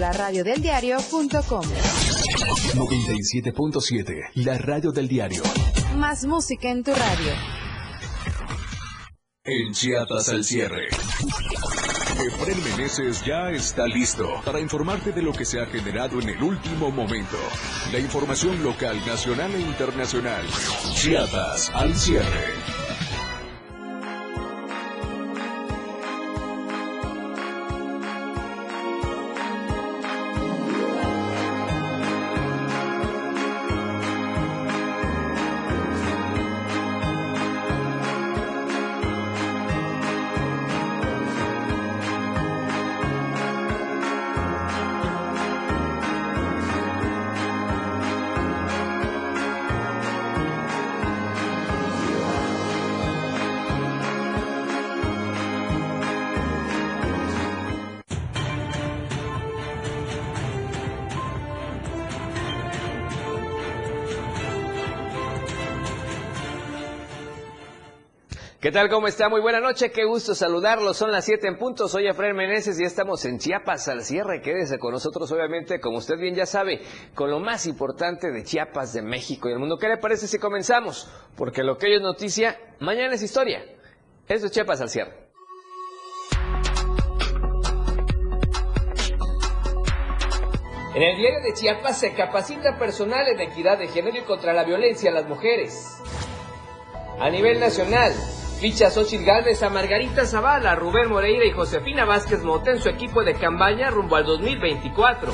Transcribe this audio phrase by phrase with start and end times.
[0.00, 1.62] la radio del diario.com.
[2.74, 5.42] 97.7, la radio del diario.
[5.96, 7.32] Más música en tu radio.
[9.44, 10.88] En Chiapas al cierre.
[10.88, 16.42] Efren Meneses ya está listo para informarte de lo que se ha generado en el
[16.42, 17.36] último momento.
[17.92, 20.46] La información local, nacional e internacional.
[20.94, 22.59] Chiapas al cierre.
[68.70, 68.88] ¿Qué tal?
[68.88, 69.28] ¿Cómo está?
[69.28, 70.96] Muy buena noche, qué gusto saludarlos.
[70.96, 74.40] Son las 7 en punto, soy Efraín Meneses y estamos en Chiapas al cierre.
[74.40, 76.80] Quédese con nosotros, obviamente, como usted bien ya sabe,
[77.16, 79.76] con lo más importante de Chiapas, de México y el mundo.
[79.76, 81.10] ¿Qué le parece si comenzamos?
[81.36, 83.60] Porque lo que hoy es noticia, mañana es historia.
[84.28, 85.16] Esto es Chiapas al cierre.
[90.94, 94.62] En el diario de Chiapas se capacita personal en equidad de género y contra la
[94.62, 96.00] violencia a las mujeres.
[97.18, 98.12] A nivel nacional,
[98.60, 103.24] Ficha Xochitl Gálvez a Margarita Zavala, Rubén Moreira y Josefina Vázquez Mota en su equipo
[103.24, 105.32] de campaña rumbo al 2024.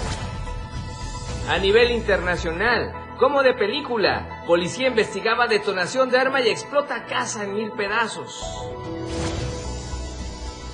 [1.49, 7.55] A nivel internacional, como de película, policía investigaba detonación de arma y explota casa en
[7.55, 8.45] mil pedazos.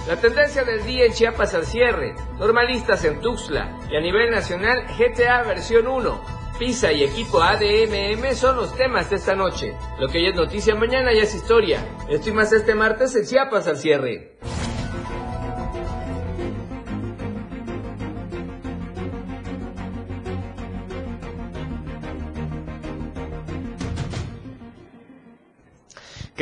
[0.06, 4.84] La tendencia del día en Chiapas al cierre, normalistas en Tuxtla y a nivel nacional
[4.98, 9.74] GTA versión 1, Pisa y equipo ADMM son los temas de esta noche.
[9.98, 11.84] Lo que ya es noticia mañana ya es historia.
[12.08, 14.38] Esto y más este martes en Chiapas al cierre.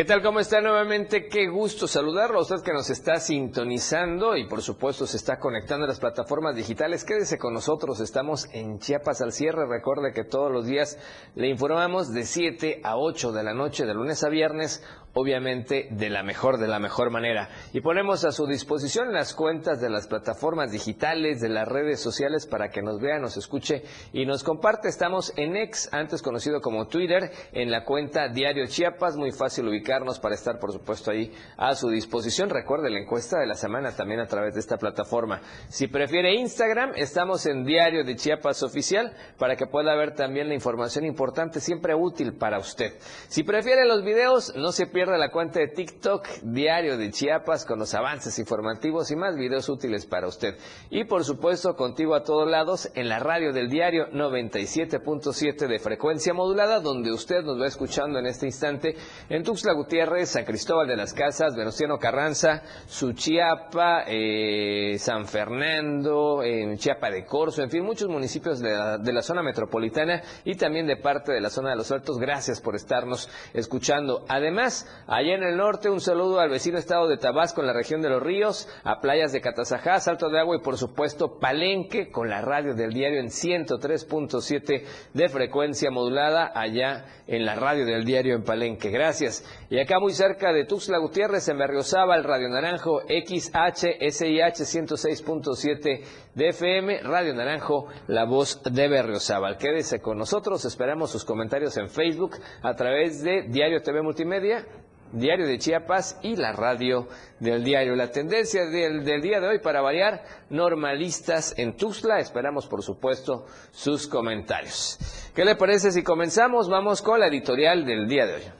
[0.01, 0.23] ¿Qué tal?
[0.23, 1.29] ¿Cómo está nuevamente?
[1.29, 5.89] Qué gusto saludarlo usted que nos está sintonizando y por supuesto se está conectando a
[5.89, 7.05] las plataformas digitales.
[7.05, 9.67] Quédese con nosotros, estamos en Chiapas al cierre.
[9.67, 10.97] Recuerde que todos los días
[11.35, 14.83] le informamos de 7 a 8 de la noche, de lunes a viernes,
[15.15, 17.49] obviamente de la mejor, de la mejor manera.
[17.73, 22.47] Y ponemos a su disposición las cuentas de las plataformas digitales, de las redes sociales
[22.47, 24.89] para que nos vea, nos escuche y nos comparte.
[24.89, 30.21] Estamos en ex, antes conocido como Twitter, en la cuenta Diario Chiapas, muy fácil ubicarnos
[30.21, 32.49] para estar, por supuesto, ahí a su disposición.
[32.49, 35.41] Recuerde la encuesta de la semana también a través de esta plataforma.
[35.69, 40.55] Si prefiere Instagram, estamos en Diario de Chiapas Oficial para que pueda ver también la
[40.55, 42.93] información importante, siempre útil para usted.
[43.29, 47.79] Si prefiere los videos, no se pierda la cuenta de TikTok Diario de Chiapas con
[47.79, 50.57] los avances informativos y más videos útiles para usted.
[50.91, 56.33] Y por supuesto, contigo a todos lados en la radio del diario 97.7 de frecuencia
[56.33, 58.95] modulada, donde usted nos va escuchando en este instante
[59.29, 66.77] en Tuxtla Gutiérrez, San Cristóbal de las Casas, Venustiano Carranza, Suchiapa, eh, San Fernando, en
[66.77, 70.87] Chiapa de Corzo, en fin, muchos municipios de la, de la zona metropolitana y también
[70.87, 72.19] de parte de la zona de los Altos.
[72.19, 74.25] Gracias por estarnos escuchando.
[74.29, 78.01] Además, Allá en el norte, un saludo al vecino estado de Tabasco, en la región
[78.01, 82.29] de los ríos, a playas de Catazajá, Salto de Agua y por supuesto Palenque, con
[82.29, 88.35] la radio del diario en 103.7 de frecuencia modulada, allá en la radio del diario
[88.35, 88.91] en Palenque.
[88.91, 89.45] Gracias.
[89.71, 96.05] Y acá muy cerca de Tuxtla Gutiérrez, en el Radio Naranjo, XHSIH 106.7
[96.35, 99.59] de FM, Radio Naranjo, la voz de Berriozábal.
[99.59, 102.33] Quédese con nosotros, esperamos sus comentarios en Facebook
[102.63, 104.67] a través de Diario TV Multimedia
[105.13, 107.07] Diario de Chiapas y la radio
[107.39, 107.95] del diario.
[107.97, 112.19] La tendencia del, día de hoy, para variar, normalistas en Tuxtla.
[112.19, 114.99] Esperamos, por supuesto, sus comentarios.
[115.35, 116.69] ¿Qué le parece si comenzamos?
[116.69, 118.60] Vamos con la editorial del día de hoy.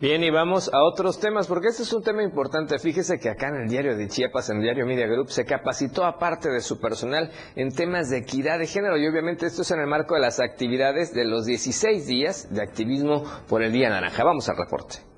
[0.00, 2.78] Bien, y vamos a otros temas, porque este es un tema importante.
[2.78, 6.04] Fíjese que acá en el diario de Chiapas, en el diario Media Group, se capacitó
[6.04, 8.98] a parte de su personal en temas de equidad de género.
[8.98, 12.62] Y obviamente esto es en el marco de las actividades de los 16 días de
[12.62, 14.24] activismo por el Día Naranja.
[14.24, 15.13] Vamos al reporte.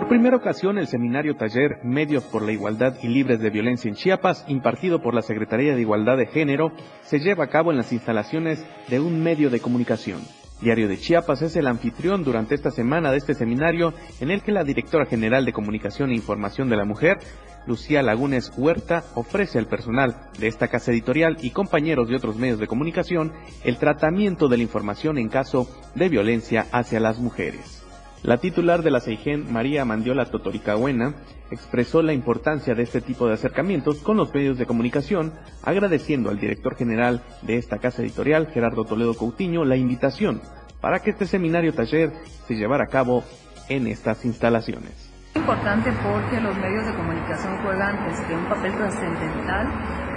[0.00, 3.96] Por primera ocasión, el seminario taller Medios por la Igualdad y Libres de Violencia en
[3.96, 7.92] Chiapas, impartido por la Secretaría de Igualdad de Género, se lleva a cabo en las
[7.92, 10.22] instalaciones de un medio de comunicación.
[10.62, 14.52] Diario de Chiapas es el anfitrión durante esta semana de este seminario en el que
[14.52, 17.18] la directora general de Comunicación e Información de la Mujer,
[17.66, 22.58] Lucía Lagunes Huerta, ofrece al personal de esta casa editorial y compañeros de otros medios
[22.58, 27.79] de comunicación el tratamiento de la información en caso de violencia hacia las mujeres.
[28.22, 31.14] La titular de la CEIGEN, María Mandiola Totoricahuena,
[31.50, 36.38] expresó la importancia de este tipo de acercamientos con los medios de comunicación, agradeciendo al
[36.38, 40.42] director general de esta casa editorial, Gerardo Toledo Coutinho, la invitación
[40.80, 42.12] para que este seminario taller
[42.46, 43.24] se llevara a cabo
[43.68, 45.10] en estas instalaciones.
[45.30, 49.66] Es importante porque los medios de comunicación juegan este, un papel trascendental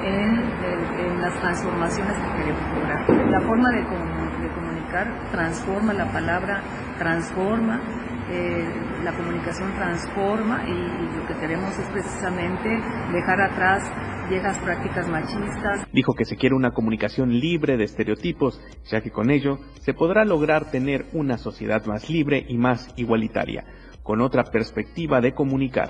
[0.04, 3.10] en, las transformaciones que queremos lograr.
[3.30, 6.62] La forma de, de comunicar transforma la palabra,
[6.98, 7.82] transforma
[8.30, 8.66] eh,
[9.04, 12.70] la comunicación transforma y, lo que queremos es precisamente
[13.12, 13.84] dejar atrás
[14.30, 15.86] viejas prácticas machistas.
[15.92, 20.24] Dijo que se quiere una comunicación libre de estereotipos, ya que con ello se podrá
[20.24, 23.66] lograr tener una sociedad más libre y más igualitaria,
[24.04, 25.90] con otra perspectiva de comunicar.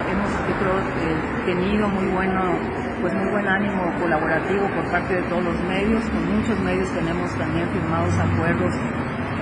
[0.00, 2.40] Hemos, eh, tenido muy bueno,
[3.00, 7.34] pues muy buen ánimo colaborativo por parte de todos los medios, con muchos medios tenemos
[7.38, 8.74] también firmados acuerdos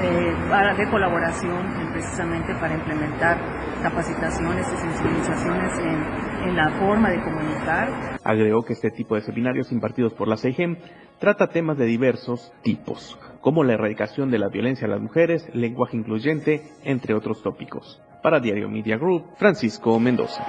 [0.03, 3.39] eh, de colaboración precisamente para implementar
[3.83, 8.19] capacitaciones y sensibilizaciones en, en, la forma de comunicar.
[8.25, 10.77] Agregó que este tipo de seminarios impartidos por la CEGEM
[11.19, 15.97] trata temas de diversos tipos, como la erradicación de la violencia a las mujeres, lenguaje
[15.97, 18.03] incluyente, entre otros tópicos.
[18.23, 20.45] Para Diario Media Group, Francisco Mendoza.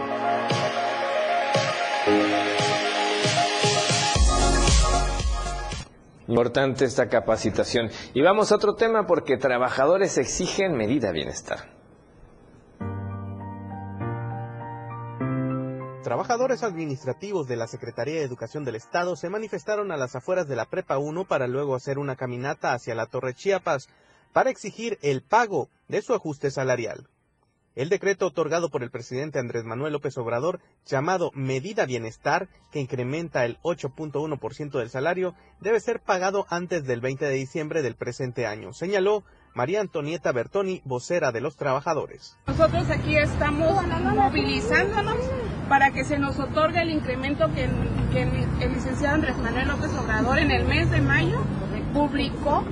[6.27, 7.89] Importante esta capacitación.
[8.13, 11.77] Y vamos a otro tema porque trabajadores exigen medida bienestar.
[16.03, 20.55] Trabajadores administrativos de la Secretaría de Educación del Estado se manifestaron a las afueras de
[20.55, 23.89] la Prepa 1 para luego hacer una caminata hacia la Torre Chiapas
[24.31, 27.09] para exigir el pago de su ajuste salarial.
[27.77, 33.45] El decreto otorgado por el presidente Andrés Manuel López Obrador, llamado Medida Bienestar, que incrementa
[33.45, 38.73] el 8.1% del salario, debe ser pagado antes del 20 de diciembre del presente año,
[38.73, 42.35] señaló María Antonieta Bertoni, vocera de los trabajadores.
[42.47, 45.17] Nosotros aquí estamos movilizándonos
[45.69, 50.49] para que se nos otorgue el incremento que, el licenciado Andrés Manuel López Obrador en
[50.49, 51.43] el mes de mayo
[51.93, 52.63] publicó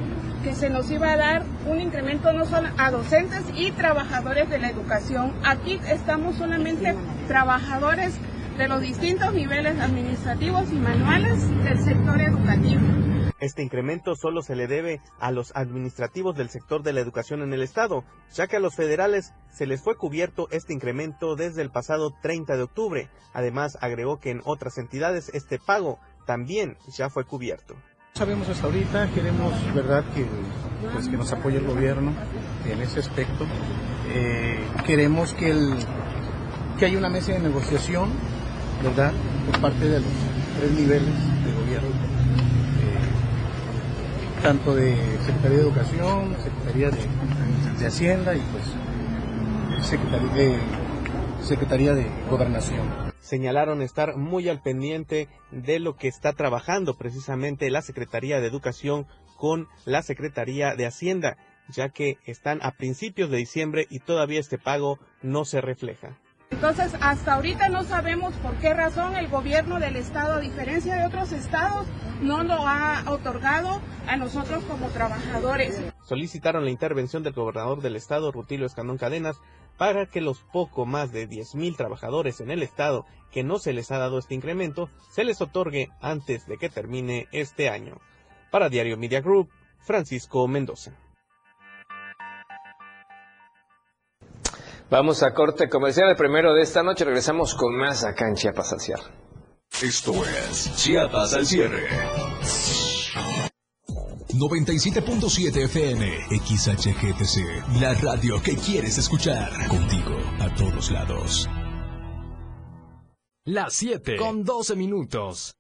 [0.46, 4.60] que se nos iba a dar un incremento no solo a docentes y trabajadores de
[4.60, 5.34] la educación.
[5.44, 6.96] Aquí estamos solamente
[7.28, 8.14] trabajadores
[8.56, 12.80] de los distintos niveles administrativos y manuales del sector educativo.
[13.40, 17.52] Este incremento solo se le debe a los administrativos del sector de la educación en
[17.52, 21.72] el Estado, ya que a los federales se les fue cubierto este incremento desde el
[21.72, 23.10] pasado 30 de octubre.
[23.34, 25.98] Además, agregó que en otras entidades este pago
[26.28, 27.76] también ya fue cubierto.
[28.16, 30.26] Sabemos hasta ahorita, queremos, verdad, que,
[30.94, 32.14] pues, que nos apoye el gobierno
[32.66, 33.46] en ese aspecto.
[34.14, 35.76] Eh, queremos que, el,
[36.80, 38.12] que haya una mesa de negociación,
[38.82, 39.12] ¿verdad?,
[39.52, 40.10] por parte de los
[40.58, 42.16] tres niveles de gobierno
[44.42, 44.96] tanto de
[45.26, 48.64] Secretaría de Educación, Secretaría de, Hacienda y pues
[51.42, 53.05] Secretaría de Gobernación.
[53.26, 59.08] Señalaron estar muy al pendiente de lo que está trabajando precisamente la Secretaría de Educación
[59.36, 61.36] con la Secretaría de Hacienda,
[61.68, 66.20] ya que están a principios de diciembre y todavía este pago no se refleja.
[66.52, 71.08] Entonces, hasta ahorita no sabemos por qué razón el gobierno del estado, a diferencia de
[71.08, 71.88] otros estados,
[72.22, 75.82] no lo ha otorgado a nosotros como trabajadores.
[76.04, 79.38] Solicitaron la intervención del gobernador del estado, Rutilio Escandón Cadenas,
[79.78, 83.92] para que los poco más de 10.000 trabajadores en el estado que no se les
[83.92, 88.00] ha dado este incremento, se les otorgue antes de que termine este año.
[88.52, 90.94] Para Diario Media Group, Francisco Mendoza.
[94.90, 97.06] Vamos a corte comercial el primero de esta noche.
[97.06, 99.04] Regresamos con más acá en Chiapas al cierre.
[99.82, 101.88] Esto es Chiapas al cierre.
[104.38, 109.50] 97.7 FM, XHGTC, la radio que quieres escuchar.
[109.68, 111.50] Contigo a todos lados.
[113.46, 115.56] Las 7 con 12 minutos.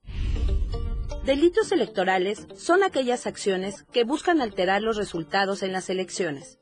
[1.25, 6.59] Delitos electorales son aquellas acciones que buscan alterar los resultados en las elecciones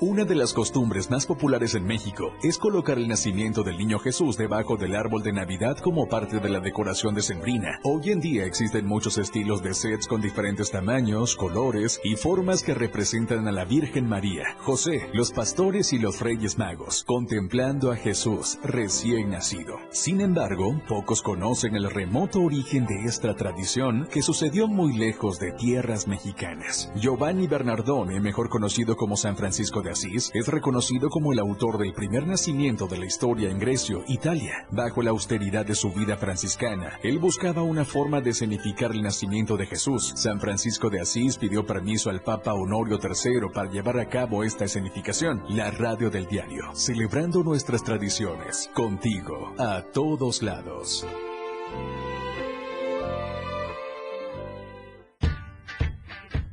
[0.00, 4.36] Una de las costumbres más populares en México es colocar el nacimiento del niño Jesús
[4.36, 7.80] debajo del árbol de Navidad como parte de la decoración decembrina.
[7.82, 12.74] Hoy en día existen muchos estilos de sets con diferentes tamaños, colores y formas que
[12.74, 18.60] representan a la Virgen María, José, los pastores y los reyes magos, contemplando a Jesús
[18.62, 19.80] recién nacido.
[19.90, 25.50] Sin embargo, pocos conocen el remoto origen de esta tradición que sucedió muy lejos de
[25.50, 26.92] tierras mexicanas.
[26.94, 31.92] Giovanni Bernardone, mejor conocido como San Francisco de Asís es reconocido como el autor del
[31.92, 34.66] primer nacimiento de la historia en Grecia, Italia.
[34.70, 39.56] Bajo la austeridad de su vida franciscana, él buscaba una forma de escenificar el nacimiento
[39.56, 40.12] de Jesús.
[40.16, 44.64] San Francisco de Asís pidió permiso al Papa Honorio III para llevar a cabo esta
[44.64, 45.42] escenificación.
[45.48, 51.06] La radio del diario, celebrando nuestras tradiciones, contigo, a todos lados.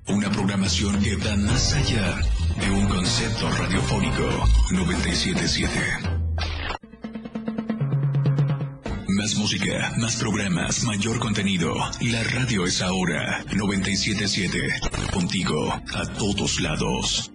[0.07, 2.21] Una programación que va más allá
[2.55, 4.23] de un concepto radiofónico
[4.71, 5.71] 977.
[9.07, 11.73] Más música, más programas, mayor contenido.
[12.01, 14.59] La radio es ahora 977.
[15.11, 17.31] Contigo a todos lados.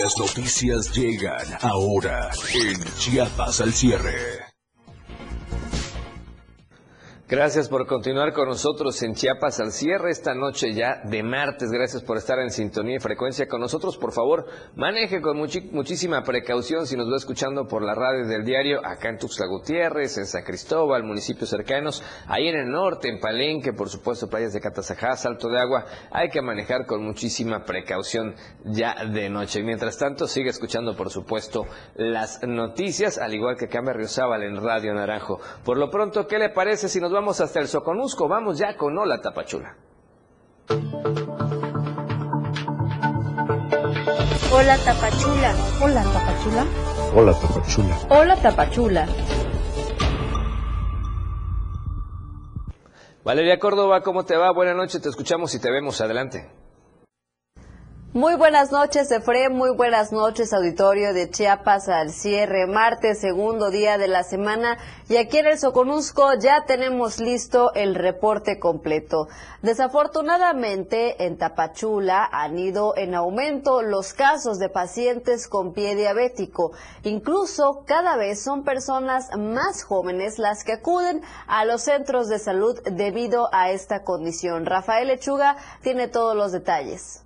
[0.00, 4.41] Las noticias llegan ahora en Chiapas al cierre.
[7.32, 11.70] Gracias por continuar con nosotros en Chiapas al cierre esta noche ya de martes.
[11.72, 13.96] Gracias por estar en sintonía y frecuencia con nosotros.
[13.96, 14.44] Por favor,
[14.76, 19.16] maneje con muchísima precaución si nos va escuchando por la radio del diario acá en
[19.16, 24.28] Tuxtla Gutiérrez, en San Cristóbal, municipios cercanos, ahí en el norte, en Palenque, por supuesto,
[24.28, 25.86] playas de Catazajá, Salto de Agua.
[26.10, 29.62] Hay que manejar con muchísima precaución ya de noche.
[29.62, 34.92] Mientras tanto, sigue escuchando, por supuesto, las noticias, al igual que Cambia Riozábal en Radio
[34.92, 35.40] Naranjo.
[35.64, 38.26] Por lo pronto, ¿qué le parece si nos vamos vamos hasta el Soconusco.
[38.26, 39.76] Vamos ya con Hola Tapachula.
[44.52, 45.54] Hola Tapachula.
[45.80, 46.66] Hola Tapachula.
[47.14, 47.98] Hola Tapachula.
[48.08, 49.08] Hola Tapachula.
[53.22, 54.50] Valeria Córdoba, ¿cómo te va?
[54.52, 56.00] Buenas noches, te escuchamos y te vemos.
[56.00, 56.50] Adelante.
[58.14, 59.48] Muy buenas noches, Efre.
[59.48, 62.66] Muy buenas noches, auditorio de Chiapas al cierre.
[62.66, 64.76] Martes, segundo día de la semana.
[65.08, 69.28] Y aquí en el Soconusco ya tenemos listo el reporte completo.
[69.62, 76.72] Desafortunadamente, en Tapachula han ido en aumento los casos de pacientes con pie diabético.
[77.04, 82.78] Incluso cada vez son personas más jóvenes las que acuden a los centros de salud
[82.84, 84.66] debido a esta condición.
[84.66, 87.22] Rafael Lechuga tiene todos los detalles.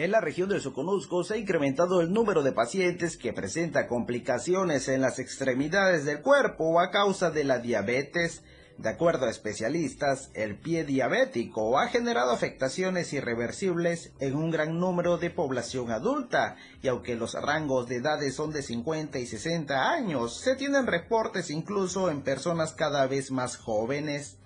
[0.00, 4.88] En la región del Soconusco se ha incrementado el número de pacientes que presenta complicaciones
[4.88, 8.42] en las extremidades del cuerpo a causa de la diabetes.
[8.78, 15.18] De acuerdo a especialistas, el pie diabético ha generado afectaciones irreversibles en un gran número
[15.18, 20.34] de población adulta, y aunque los rangos de edades son de 50 y 60 años,
[20.34, 24.39] se tienen reportes incluso en personas cada vez más jóvenes.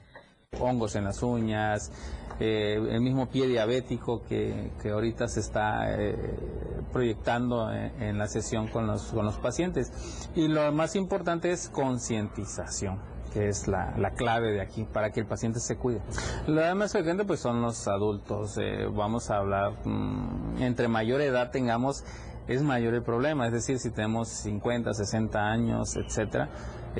[0.61, 1.91] Hongos en las uñas,
[2.41, 6.17] eh, el mismo pie diabético que, ahorita se está eh,
[6.93, 9.93] proyectando en, la sesión con los, con los pacientes.
[10.35, 12.99] Y lo más importante es concientización
[13.33, 16.01] que es la, clave de aquí para que el paciente se cuide.
[16.47, 21.51] Lo más frecuente pues son los adultos, eh, vamos a hablar, mm, entre mayor edad
[21.51, 22.05] tengamos,
[22.47, 26.49] es mayor el problema, es decir, si tenemos 50, 60 años, etcétera,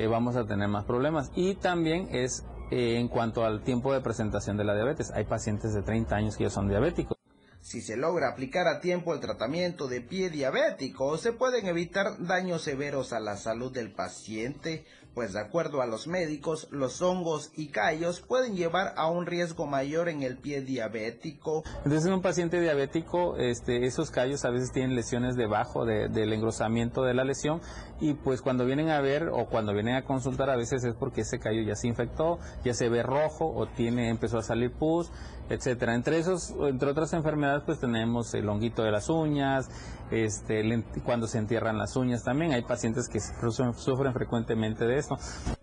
[0.09, 1.31] vamos a tener más problemas.
[1.35, 5.11] Y también es eh, en cuanto al tiempo de presentación de la diabetes.
[5.11, 7.17] Hay pacientes de 30 años que ya son diabéticos.
[7.65, 12.61] Si se logra aplicar a tiempo el tratamiento de pie diabético, se pueden evitar daños
[12.61, 17.69] severos a la salud del paciente, pues de acuerdo a los médicos, los hongos y
[17.69, 21.63] callos pueden llevar a un riesgo mayor en el pie diabético.
[21.77, 27.03] Entonces en un paciente diabético, este, esos callos a veces tienen lesiones debajo del engrosamiento
[27.03, 27.61] de la lesión
[28.01, 31.21] y pues cuando vienen a ver o cuando vienen a consultar a veces es porque
[31.21, 35.09] ese callo ya se infectó, ya se ve rojo o tiene empezó a salir pus,
[35.49, 35.95] etcétera.
[35.95, 39.69] Entre esos, entre otras enfermedades, pues tenemos el honguito de las uñas,
[40.11, 42.53] este, cuando se entierran las uñas también.
[42.53, 45.17] Hay pacientes que sufren frecuentemente de esto.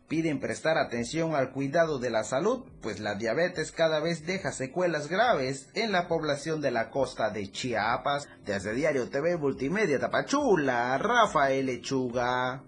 [0.08, 5.08] Piden prestar atención al cuidado de la salud, pues la diabetes cada vez deja secuelas
[5.08, 8.28] graves en la población de la costa de Chiapas.
[8.44, 12.62] Desde Diario TV Multimedia Tapachula, Rafael Lechuga.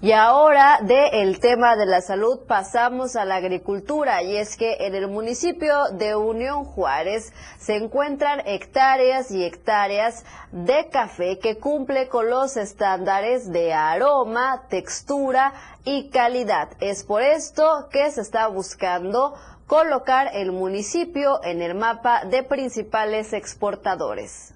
[0.00, 4.94] Y ahora del tema de la salud pasamos a la agricultura y es que en
[4.94, 12.30] el municipio de Unión Juárez se encuentran hectáreas y hectáreas de café que cumple con
[12.30, 15.52] los estándares de aroma, textura
[15.84, 16.68] y calidad.
[16.78, 19.34] Es por esto que se está buscando
[19.66, 24.54] colocar el municipio en el mapa de principales exportadores.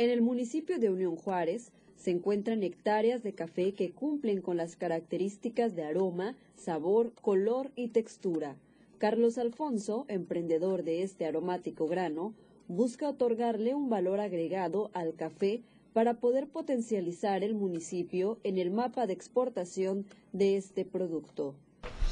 [0.00, 4.74] En el municipio de Unión Juárez se encuentran hectáreas de café que cumplen con las
[4.74, 8.56] características de aroma, sabor, color y textura.
[8.96, 12.32] Carlos Alfonso, emprendedor de este aromático grano,
[12.66, 15.60] busca otorgarle un valor agregado al café
[15.92, 21.54] para poder potencializar el municipio en el mapa de exportación de este producto.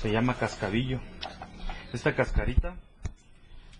[0.02, 1.00] Se llama cascadillo.
[1.94, 2.76] Esta cascarita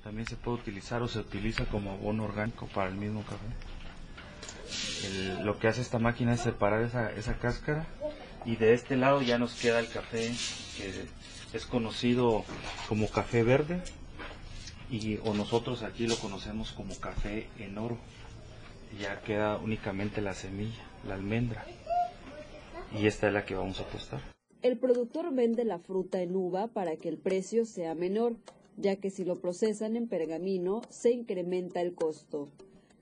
[0.03, 3.78] también se puede utilizar o se utiliza como abono orgánico para el mismo café.
[5.43, 7.87] Lo que hace esta máquina es separar esa, esa cáscara
[8.45, 10.33] y de este lado ya nos queda el café
[10.77, 11.07] que
[11.53, 12.45] es conocido
[12.89, 13.81] como café verde
[14.91, 17.99] y o nosotros aquí lo conocemos como café en oro
[18.99, 21.65] ya queda únicamente la semilla, la almendra.
[22.99, 24.21] Y esta es la que vamos a tostar.
[24.63, 28.37] El productor vende la fruta en uva para que el precio sea menor,
[28.77, 32.49] ya que si lo procesan en pergamino se incrementa el costo.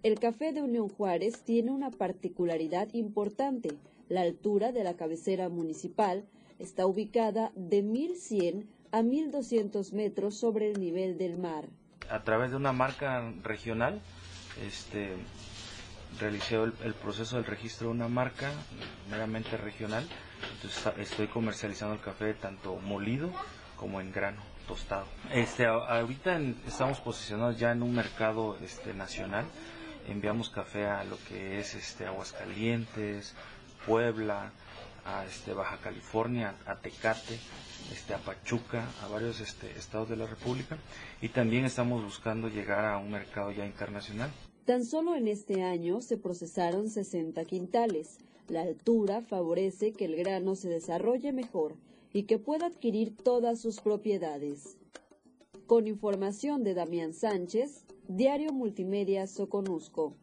[0.06, 3.70] El café de Unión Juárez tiene una particularidad importante.
[4.08, 6.24] La altura de la cabecera municipal
[6.60, 11.64] está ubicada de 1100 a 1200 metros sobre el nivel del mar.
[12.08, 14.00] A través de una marca regional,
[14.64, 15.16] este,
[16.20, 18.52] realicé el, proceso del registro de una marca
[19.10, 20.06] meramente regional.
[21.00, 23.32] Estoy comercializando el café tanto molido
[23.76, 25.06] como en grano, tostado.
[25.32, 29.46] Este, ahorita estamos posicionados ya en un mercado este, nacional.
[30.08, 33.34] Enviamos café a lo que es este, Aguascalientes,
[33.86, 34.52] Puebla,
[35.04, 37.38] a este, Baja California, a Tecate,
[37.92, 40.78] este, a Pachuca, a varios este, estados de la República.
[41.20, 44.30] Y también estamos buscando llegar a un mercado ya internacional.
[44.64, 48.18] Tan solo en este año se procesaron 60 quintales.
[48.48, 51.74] La altura favorece que el grano se desarrolle mejor
[52.12, 54.76] y que pueda adquirir todas sus propiedades.
[55.66, 60.14] Con información de Damián Sánchez, Diario Multimedia Soconusco.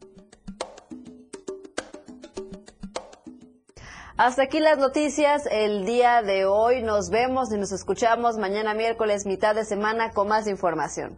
[4.15, 6.81] Hasta aquí las noticias el día de hoy.
[6.81, 11.17] Nos vemos y nos escuchamos mañana miércoles, mitad de semana, con más información.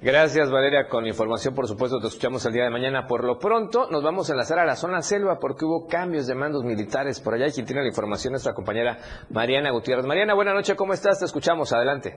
[0.00, 3.08] Gracias Valeria con la información, por supuesto te escuchamos el día de mañana.
[3.08, 6.36] Por lo pronto nos vamos a enlazar a la zona selva porque hubo cambios de
[6.36, 10.06] mandos militares por allá y quien tiene la información nuestra compañera Mariana Gutiérrez.
[10.06, 11.18] Mariana, buenas noches, ¿cómo estás?
[11.18, 12.14] Te escuchamos, adelante.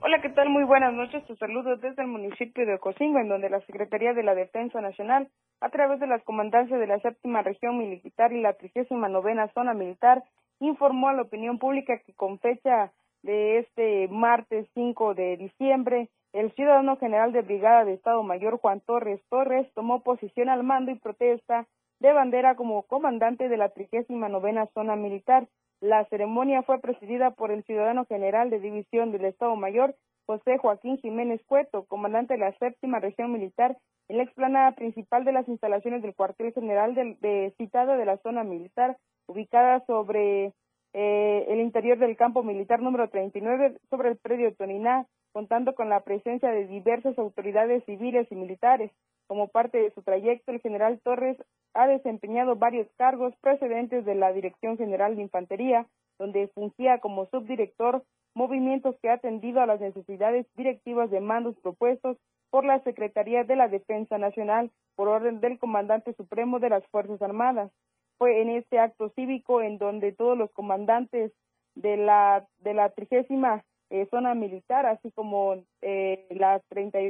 [0.00, 0.48] Hola, ¿qué tal?
[0.48, 1.24] Muy buenas noches.
[1.28, 5.28] Te saludo desde el municipio de Ocosingo, en donde la Secretaría de la Defensa Nacional,
[5.60, 9.72] a través de las comandancias de la séptima región militar y la trigésima novena zona
[9.72, 10.24] militar,
[10.58, 12.90] informó a la opinión pública que con fecha
[13.22, 18.80] de este martes 5 de diciembre, el ciudadano general de brigada de Estado Mayor Juan
[18.80, 21.66] Torres Torres tomó posición al mando y protesta
[22.00, 25.48] de bandera como comandante de la trigésima novena zona militar.
[25.80, 30.98] La ceremonia fue presidida por el ciudadano general de división del Estado Mayor José Joaquín
[30.98, 33.78] Jiménez Cueto, comandante de la séptima región militar,
[34.08, 38.18] en la explanada principal de las instalaciones del cuartel general de, de citado de la
[38.18, 40.52] zona militar, ubicada sobre
[41.00, 46.00] eh, el interior del campo militar número 39 sobre el predio Toniná, contando con la
[46.00, 48.90] presencia de diversas autoridades civiles y militares.
[49.28, 51.36] Como parte de su trayecto, el general Torres
[51.74, 55.86] ha desempeñado varios cargos precedentes de la Dirección General de Infantería,
[56.18, 58.02] donde fungía como subdirector,
[58.34, 62.16] movimientos que ha atendido a las necesidades directivas de mandos propuestos
[62.50, 67.22] por la Secretaría de la Defensa Nacional por orden del Comandante Supremo de las Fuerzas
[67.22, 67.70] Armadas
[68.18, 71.32] fue en este acto cívico en donde todos los comandantes
[71.74, 77.00] de la de la trigésima eh, zona militar, así como eh, las treinta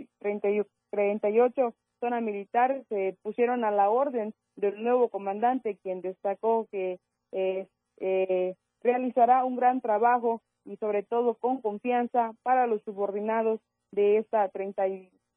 [1.31, 7.01] y ocho zona militar, se pusieron a la orden del nuevo comandante, quien destacó que
[7.33, 7.67] eh,
[7.99, 14.49] eh, realizará un gran trabajo y sobre todo con confianza para los subordinados de esta
[14.49, 14.83] 30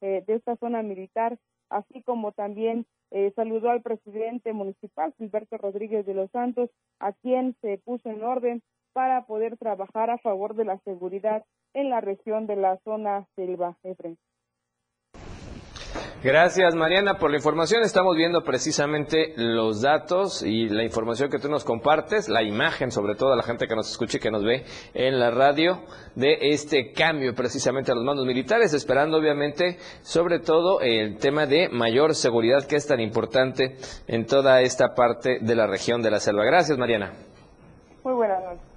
[0.01, 1.37] de esta zona militar,
[1.69, 6.69] así como también eh, saludó al presidente municipal, Gilberto Rodríguez de los Santos,
[6.99, 8.61] a quien se puso en orden
[8.93, 13.77] para poder trabajar a favor de la seguridad en la región de la zona selva.
[16.23, 17.81] Gracias, Mariana, por la información.
[17.81, 23.15] Estamos viendo precisamente los datos y la información que tú nos compartes, la imagen, sobre
[23.15, 25.81] todo a la gente que nos escucha y que nos ve en la radio,
[26.13, 31.69] de este cambio precisamente a los mandos militares, esperando obviamente, sobre todo, el tema de
[31.69, 36.19] mayor seguridad que es tan importante en toda esta parte de la región de la
[36.19, 36.45] selva.
[36.45, 37.13] Gracias, Mariana.
[38.03, 38.70] Muy buenas noches.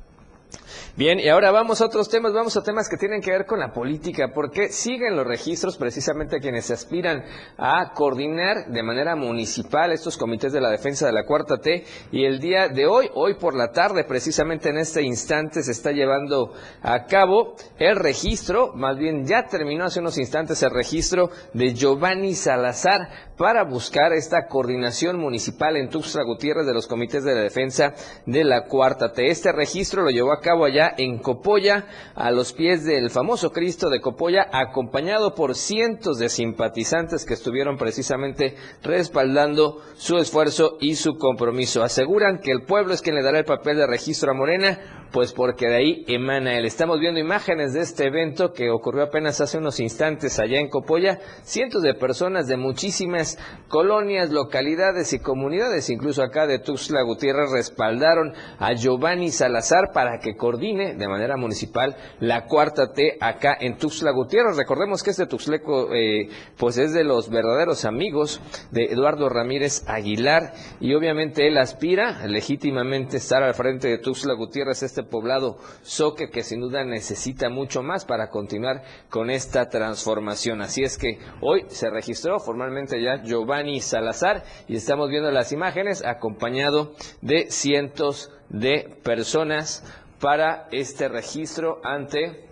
[0.96, 3.59] Bien, y ahora vamos a otros temas, vamos a temas que tienen que ver con
[3.59, 7.24] la política, porque siguen los registros precisamente a quienes aspiran
[7.59, 12.24] a coordinar de manera municipal estos comités de la defensa de la cuarta T, y
[12.24, 16.52] el día de hoy, hoy por la tarde, precisamente en este instante, se está llevando
[16.80, 22.37] a cabo el registro, más bien ya terminó hace unos instantes el registro de Giovanni
[22.37, 27.94] Salazar para buscar esta coordinación municipal en Tuxtla Gutiérrez de los comités de la defensa
[28.26, 29.26] de la cuarta T.
[29.26, 33.88] Este registro lo llevó a cabo allá en Copolla, a los pies del famoso Cristo
[33.88, 41.16] de Copolla, acompañado por cientos de simpatizantes que estuvieron precisamente respaldando su esfuerzo y su
[41.16, 41.83] compromiso.
[41.83, 45.33] Aseguran que el pueblo es quien le dará el papel de registro a Morena, pues
[45.33, 46.64] porque de ahí emana él.
[46.64, 51.20] Estamos viendo imágenes de este evento que ocurrió apenas hace unos instantes allá en Copolla.
[51.44, 58.33] Cientos de personas de muchísimas colonias, localidades y comunidades, incluso acá de Tuxtla Gutiérrez, respaldaron
[58.59, 64.10] a Giovanni Salazar para que coordine de manera municipal la cuarta T acá en Tuxtla
[64.10, 64.56] Gutiérrez.
[64.56, 70.52] Recordemos que este Tuxleco eh, pues es de los verdaderos amigos de Eduardo Ramírez Aguilar
[70.80, 76.42] y obviamente él aspira legítimamente estar al frente de Tuxtla Gutiérrez, este poblado Soque que
[76.42, 80.62] sin duda necesita mucho más para continuar con esta transformación.
[80.62, 86.04] Así es que hoy se registró formalmente ya Giovanni Salazar y estamos viendo las imágenes
[86.04, 89.84] acompañado de cientos de personas
[90.24, 92.46] para este registro ante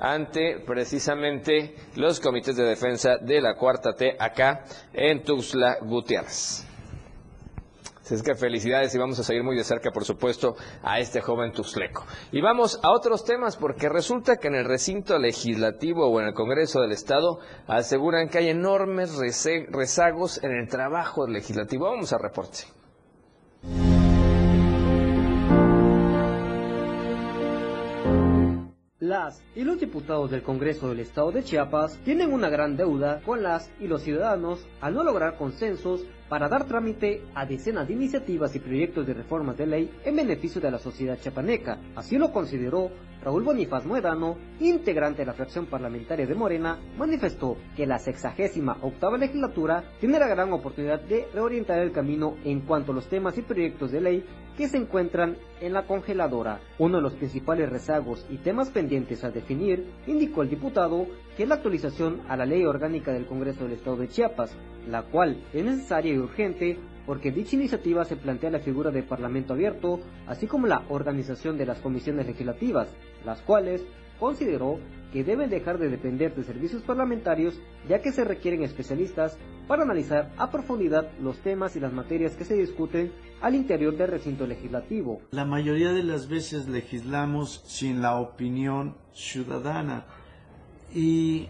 [0.00, 6.66] ante precisamente los comités de defensa de la cuarta T acá en Tuxtla Gutiérrez.
[8.00, 11.20] Así es que felicidades y vamos a seguir muy de cerca, por supuesto, a este
[11.20, 12.04] joven tuxleco.
[12.32, 16.34] Y vamos a otros temas porque resulta que en el recinto legislativo o en el
[16.34, 19.16] Congreso del Estado aseguran que hay enormes
[19.70, 21.84] rezagos en el trabajo legislativo.
[21.84, 22.64] Vamos a reporte.
[29.02, 33.42] Las y los diputados del Congreso del Estado de Chiapas tienen una gran deuda con
[33.42, 38.54] las y los ciudadanos al no lograr consensos para dar trámite a decenas de iniciativas
[38.54, 41.80] y proyectos de reformas de ley en beneficio de la sociedad chiapaneca.
[41.96, 47.86] Así lo consideró Raúl Bonifaz Muedano, integrante de la fracción parlamentaria de Morena, manifestó que
[47.86, 52.94] la sexagésima octava legislatura tiene la gran oportunidad de reorientar el camino en cuanto a
[52.94, 54.24] los temas y proyectos de ley
[54.56, 56.60] que se encuentran en la congeladora.
[56.78, 61.48] Uno de los principales rezagos y temas pendientes a definir, indicó el diputado, que es
[61.48, 64.56] la actualización a la ley orgánica del Congreso del Estado de Chiapas,
[64.88, 69.54] la cual es necesaria y urgente porque dicha iniciativa se plantea la figura de Parlamento
[69.54, 73.84] abierto, así como la organización de las comisiones legislativas, las cuales
[74.22, 74.78] consideró
[75.12, 80.30] que deben dejar de depender de servicios parlamentarios ya que se requieren especialistas para analizar
[80.36, 85.22] a profundidad los temas y las materias que se discuten al interior del recinto legislativo.
[85.32, 90.06] La mayoría de las veces legislamos sin la opinión ciudadana
[90.94, 91.48] y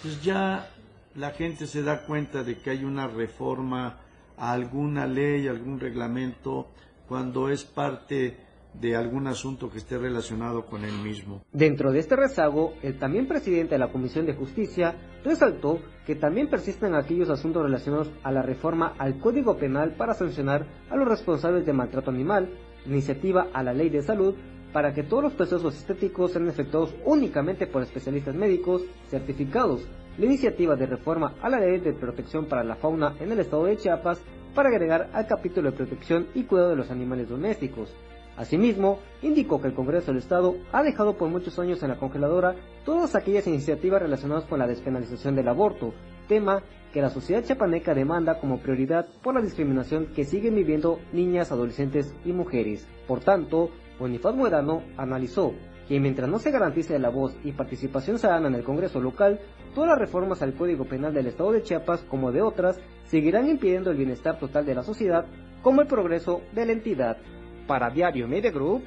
[0.00, 0.70] pues ya
[1.14, 3.98] la gente se da cuenta de que hay una reforma
[4.38, 6.68] a alguna ley, algún reglamento,
[7.06, 8.45] cuando es parte
[8.80, 11.42] de algún asunto que esté relacionado con él mismo.
[11.52, 16.48] Dentro de este rezago, el también presidente de la Comisión de Justicia resaltó que también
[16.48, 21.64] persisten aquellos asuntos relacionados a la reforma al Código Penal para sancionar a los responsables
[21.66, 22.50] de maltrato animal,
[22.86, 24.34] iniciativa a la Ley de Salud
[24.72, 30.76] para que todos los procesos estéticos sean efectuados únicamente por especialistas médicos certificados, la iniciativa
[30.76, 34.20] de reforma a la ley de protección para la fauna en el estado de Chiapas
[34.54, 37.94] para agregar al capítulo de protección y cuidado de los animales domésticos.
[38.36, 42.54] Asimismo, indicó que el Congreso del Estado ha dejado por muchos años en la congeladora
[42.84, 45.94] todas aquellas iniciativas relacionadas con la despenalización del aborto,
[46.28, 51.50] tema que la sociedad chapaneca demanda como prioridad por la discriminación que siguen viviendo niñas,
[51.50, 52.86] adolescentes y mujeres.
[53.06, 55.54] Por tanto, Bonifaz Muedano analizó
[55.88, 59.40] que mientras no se garantice la voz y participación ciudadana en el Congreso local,
[59.74, 63.90] todas las reformas al Código Penal del Estado de Chiapas, como de otras, seguirán impidiendo
[63.90, 65.26] el bienestar total de la sociedad,
[65.62, 67.18] como el progreso de la entidad.
[67.66, 68.82] Para Diario Media Group,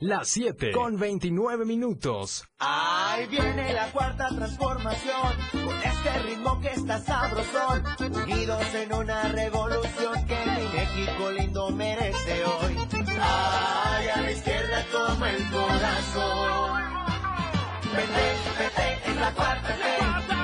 [0.00, 2.46] Las 7 con 29 minutos.
[2.60, 10.24] Ahí viene la cuarta transformación, con este ritmo que está sabrosón, unidos en una revolución
[10.28, 12.76] que mi México lindo merece hoy.
[13.20, 16.82] Ay, a la izquierda toma el corazón.
[17.92, 20.37] Vete, vete, es la cuarta T.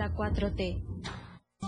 [0.00, 0.82] la 4T.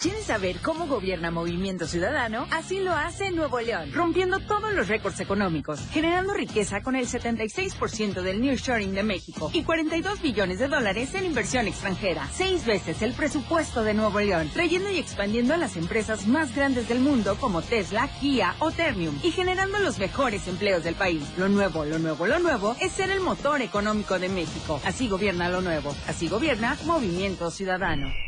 [0.00, 2.46] ¿Quieren saber cómo gobierna Movimiento Ciudadano?
[2.52, 8.22] Así lo hace Nuevo León, rompiendo todos los récords económicos, generando riqueza con el 76%
[8.22, 13.12] del nearshoring de México y 42 billones de dólares en inversión extranjera, seis veces el
[13.12, 17.60] presupuesto de Nuevo León, trayendo y expandiendo a las empresas más grandes del mundo como
[17.60, 21.24] Tesla, Kia o Ternium y generando los mejores empleos del país.
[21.36, 24.80] Lo nuevo, lo nuevo, lo nuevo es ser el motor económico de México.
[24.84, 28.27] Así gobierna lo nuevo, así gobierna Movimiento Ciudadano.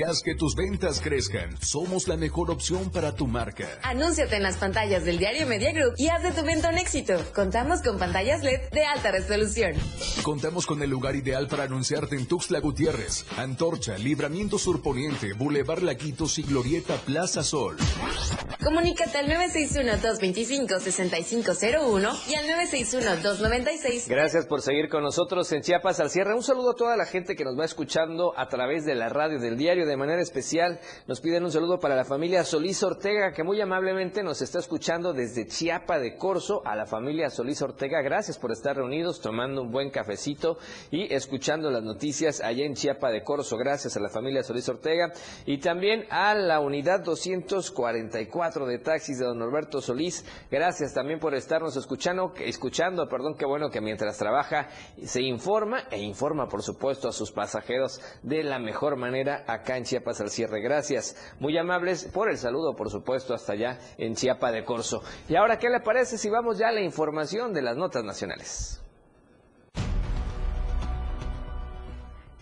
[0.00, 1.54] Haz que tus ventas crezcan.
[1.60, 3.68] Somos la mejor opción para tu marca.
[3.82, 7.12] Anúnciate en las pantallas del diario Media Group y haz de tu venta un éxito.
[7.34, 9.74] Contamos con pantallas LED de alta resolución.
[10.22, 16.38] Contamos con el lugar ideal para anunciarte en Tuxtla Gutiérrez, Antorcha, Libramiento Surponiente, Boulevard Laquitos
[16.38, 17.76] y Glorieta Plaza Sol.
[18.64, 24.08] Comunícate al 961-225-6501 y al 961-296.
[24.08, 26.34] Gracias por seguir con nosotros en Chiapas al cierre.
[26.34, 29.38] Un saludo a toda la gente que nos va escuchando a través de la radio
[29.38, 29.81] del diario.
[29.84, 34.22] De manera especial nos piden un saludo para la familia Solís Ortega que muy amablemente
[34.22, 36.62] nos está escuchando desde Chiapa de Corzo.
[36.64, 40.58] A la familia Solís Ortega, gracias por estar reunidos tomando un buen cafecito
[40.90, 43.56] y escuchando las noticias allá en Chiapa de Corzo.
[43.56, 45.12] Gracias a la familia Solís Ortega
[45.46, 50.24] y también a la unidad 244 de taxis de don Norberto Solís.
[50.50, 54.68] Gracias también por estarnos escuchando, escuchando, perdón, qué bueno que mientras trabaja
[55.04, 59.84] se informa e informa por supuesto a sus pasajeros de la mejor manera acá en
[59.84, 60.60] Chiapas al cierre.
[60.60, 65.02] Gracias, muy amables por el saludo, por supuesto, hasta allá en Chiapa de Corzo.
[65.28, 68.82] Y ahora, ¿qué le parece si vamos ya a la información de las notas nacionales?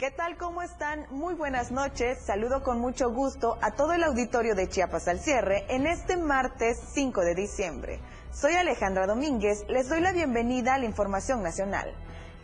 [0.01, 0.39] ¿Qué tal?
[0.39, 1.07] ¿Cómo están?
[1.11, 2.25] Muy buenas noches.
[2.25, 6.81] Saludo con mucho gusto a todo el auditorio de Chiapas al cierre en este martes
[6.95, 8.01] 5 de diciembre.
[8.33, 11.93] Soy Alejandra Domínguez, les doy la bienvenida a la información nacional.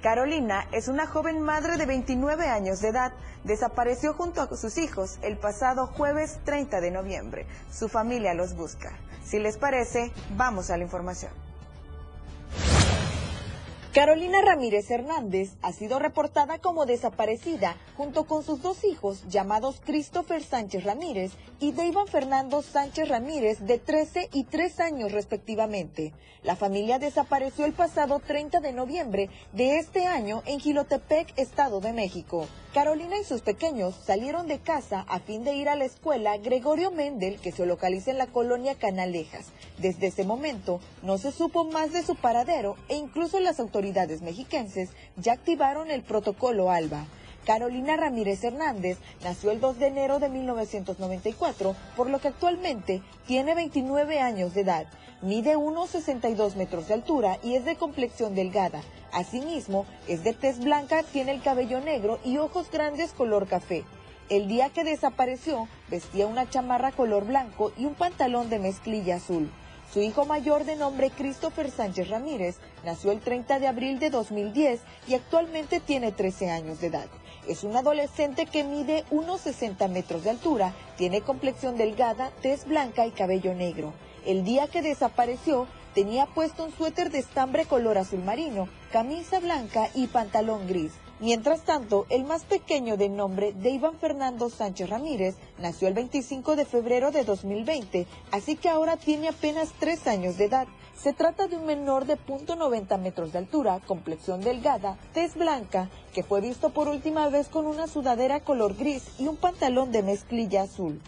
[0.02, 3.12] Carolina es una joven madre de 29 años de edad.
[3.44, 7.46] Desapareció junto a sus hijos el pasado jueves 30 de noviembre.
[7.72, 8.92] Su familia los busca.
[9.24, 11.45] Si les parece, vamos a la información.
[13.96, 20.44] Carolina Ramírez Hernández ha sido reportada como desaparecida junto con sus dos hijos llamados Christopher
[20.44, 26.12] Sánchez Ramírez y Deivan Fernando Sánchez Ramírez de 13 y 3 años respectivamente.
[26.42, 31.94] La familia desapareció el pasado 30 de noviembre de este año en Gilotepec, Estado de
[31.94, 32.46] México.
[32.76, 36.90] Carolina y sus pequeños salieron de casa a fin de ir a la escuela Gregorio
[36.90, 39.46] Mendel que se localiza en la colonia Canalejas.
[39.78, 44.90] Desde ese momento no se supo más de su paradero e incluso las autoridades mexiquenses
[45.16, 47.06] ya activaron el protocolo ALBA.
[47.46, 53.54] Carolina Ramírez Hernández nació el 2 de enero de 1994, por lo que actualmente tiene
[53.54, 54.86] 29 años de edad.
[55.22, 58.82] Mide 1,62 metros de altura y es de complexión delgada.
[59.12, 63.84] Asimismo, es de tez blanca, tiene el cabello negro y ojos grandes color café.
[64.28, 69.52] El día que desapareció, vestía una chamarra color blanco y un pantalón de mezclilla azul.
[69.92, 74.80] Su hijo mayor de nombre Christopher Sánchez Ramírez nació el 30 de abril de 2010
[75.08, 77.06] y actualmente tiene 13 años de edad.
[77.48, 83.06] Es un adolescente que mide unos 60 metros de altura, tiene complexión delgada, tez blanca
[83.06, 83.92] y cabello negro.
[84.26, 89.88] El día que desapareció, tenía puesto un suéter de estambre color azul marino, camisa blanca
[89.94, 90.92] y pantalón gris.
[91.18, 96.56] Mientras tanto, el más pequeño de nombre de Iván Fernando Sánchez Ramírez nació el 25
[96.56, 100.66] de febrero de 2020, así que ahora tiene apenas tres años de edad.
[100.94, 106.22] Se trata de un menor de .90 metros de altura, complexión delgada, tez blanca, que
[106.22, 110.64] fue visto por última vez con una sudadera color gris y un pantalón de mezclilla
[110.64, 111.00] azul.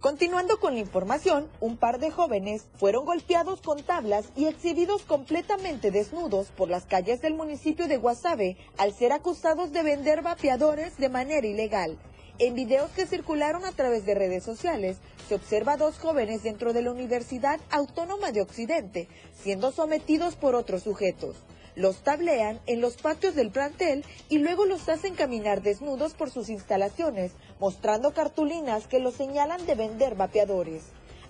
[0.00, 5.90] Continuando con la información, un par de jóvenes fueron golpeados con tablas y exhibidos completamente
[5.90, 11.10] desnudos por las calles del municipio de Guasave al ser acusados de vender vapeadores de
[11.10, 11.98] manera ilegal.
[12.38, 14.96] En videos que circularon a través de redes sociales,
[15.28, 20.54] se observa a dos jóvenes dentro de la Universidad Autónoma de Occidente siendo sometidos por
[20.54, 21.36] otros sujetos.
[21.76, 26.48] Los tablean en los patios del plantel y luego los hacen caminar desnudos por sus
[26.48, 30.82] instalaciones, mostrando cartulinas que los señalan de vender vapeadores.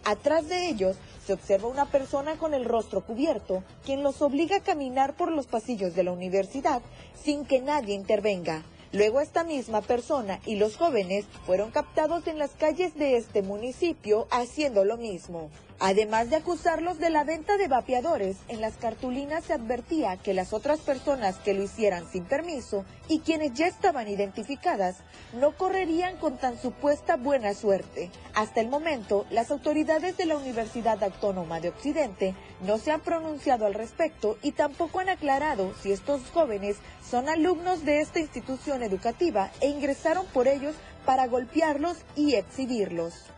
[0.05, 4.63] Atrás de ellos se observa una persona con el rostro cubierto, quien los obliga a
[4.63, 6.81] caminar por los pasillos de la universidad
[7.23, 8.65] sin que nadie intervenga.
[8.93, 14.27] Luego esta misma persona y los jóvenes fueron captados en las calles de este municipio
[14.31, 15.51] haciendo lo mismo.
[15.83, 20.53] Además de acusarlos de la venta de vapeadores, en las cartulinas se advertía que las
[20.53, 24.99] otras personas que lo hicieran sin permiso y quienes ya estaban identificadas
[25.33, 28.11] no correrían con tan supuesta buena suerte.
[28.35, 33.65] Hasta el momento, las autoridades de la Universidad Autónoma de Occidente no se han pronunciado
[33.65, 39.51] al respecto y tampoco han aclarado si estos jóvenes son alumnos de esta institución educativa
[39.63, 40.75] e ingresaron por ellos
[41.07, 43.31] para golpearlos y exhibirlos.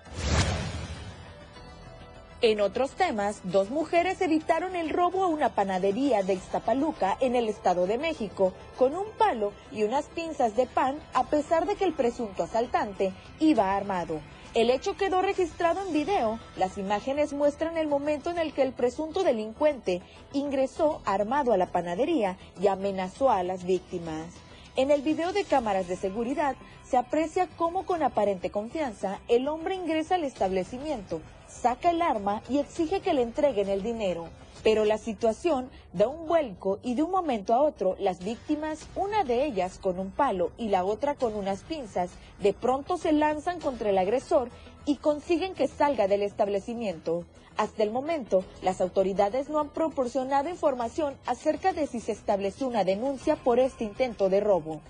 [2.45, 7.49] En otros temas, dos mujeres evitaron el robo a una panadería de Iztapaluca en el
[7.49, 11.85] Estado de México con un palo y unas pinzas de pan a pesar de que
[11.85, 14.21] el presunto asaltante iba armado.
[14.55, 16.41] El hecho quedó registrado en video.
[16.57, 21.71] Las imágenes muestran el momento en el que el presunto delincuente ingresó armado a la
[21.71, 24.27] panadería y amenazó a las víctimas.
[24.75, 29.77] En el video de cámaras de seguridad se aprecia cómo con aparente confianza el hombre
[29.77, 31.21] ingresa al establecimiento,
[31.53, 34.29] saca el arma y exige que le entreguen el dinero.
[34.63, 39.25] Pero la situación da un vuelco y de un momento a otro las víctimas, una
[39.25, 43.61] de ellas con un palo y la otra con unas pinzas, de pronto se lanzan
[43.61, 44.49] contra el agresor
[44.85, 47.25] y consiguen que salga del establecimiento.
[47.57, 52.85] Hasta el momento, las autoridades no han proporcionado información acerca de si se estableció una
[52.85, 54.81] denuncia por este intento de robo.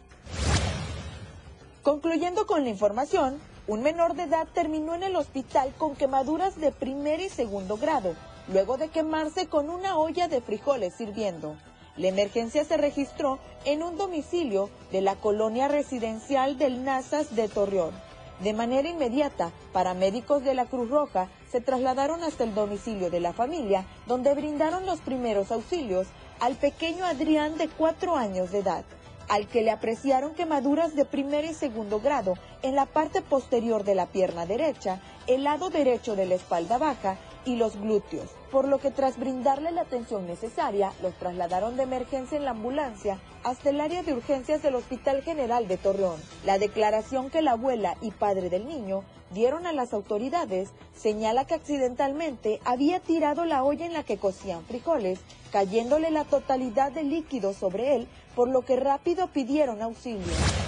[1.82, 6.72] Concluyendo con la información, un menor de edad terminó en el hospital con quemaduras de
[6.72, 8.14] primer y segundo grado,
[8.48, 11.56] luego de quemarse con una olla de frijoles sirviendo.
[11.96, 17.92] La emergencia se registró en un domicilio de la colonia residencial del Nazas de Torreón.
[18.40, 23.32] De manera inmediata, paramédicos de la Cruz Roja se trasladaron hasta el domicilio de la
[23.32, 26.08] familia, donde brindaron los primeros auxilios
[26.40, 28.84] al pequeño Adrián de cuatro años de edad
[29.32, 33.94] al que le apreciaron quemaduras de primer y segundo grado en la parte posterior de
[33.94, 38.78] la pierna derecha, el lado derecho de la espalda baja y los glúteos, por lo
[38.78, 43.80] que tras brindarle la atención necesaria, los trasladaron de emergencia en la ambulancia hasta el
[43.80, 46.20] área de urgencias del Hospital General de Torreón.
[46.44, 51.54] La declaración que la abuela y padre del niño dieron a las autoridades señala que
[51.54, 55.20] accidentalmente había tirado la olla en la que cocían frijoles,
[55.50, 60.61] cayéndole la totalidad de líquido sobre él, por lo que rápido pidieron auxilio.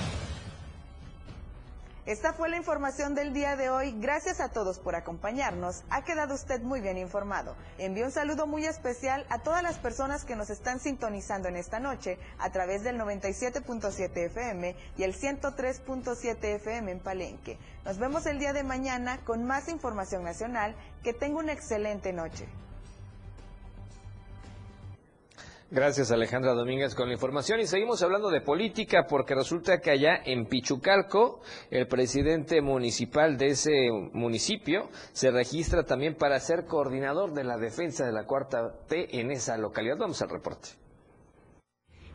[2.06, 3.94] Esta fue la información del día de hoy.
[3.98, 5.84] Gracias a todos por acompañarnos.
[5.88, 7.56] Ha quedado usted muy bien informado.
[7.78, 11.80] Envío un saludo muy especial a todas las personas que nos están sintonizando en esta
[11.80, 17.58] noche a través del 97.7 FM y el 103.7 FM en Palenque.
[17.86, 20.76] Nos vemos el día de mañana con más información nacional.
[21.02, 22.46] Que tenga una excelente noche.
[25.70, 30.20] Gracias Alejandra Domínguez con la información y seguimos hablando de política porque resulta que allá
[30.24, 31.40] en Pichucalco
[31.70, 38.04] el presidente municipal de ese municipio se registra también para ser coordinador de la defensa
[38.04, 39.96] de la cuarta T en esa localidad.
[39.96, 40.68] Vamos al reporte.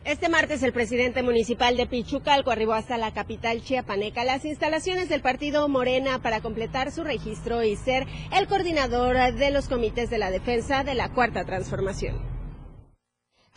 [0.04, 5.20] Este martes el presidente municipal de Pichucalco arribó hasta la capital chiapaneca, las instalaciones del
[5.20, 10.30] partido Morena para completar su registro y ser el coordinador de los comités de la
[10.30, 12.29] defensa de la cuarta transformación.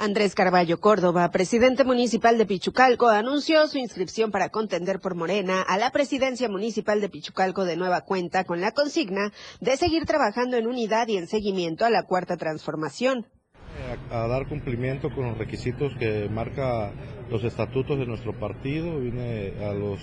[0.04, 5.78] Andrés Carballo Córdoba, presidente municipal de Pichucalco, anunció su inscripción para contender por Morena a
[5.78, 9.32] la presidencia municipal de Pichucalco de nueva cuenta con la consigna
[9.62, 13.28] de seguir trabajando en unidad y en seguimiento a la cuarta transformación.
[14.12, 16.92] A, dar cumplimiento con los requisitos que marca
[17.30, 20.02] los estatutos de nuestro partido, vine a los,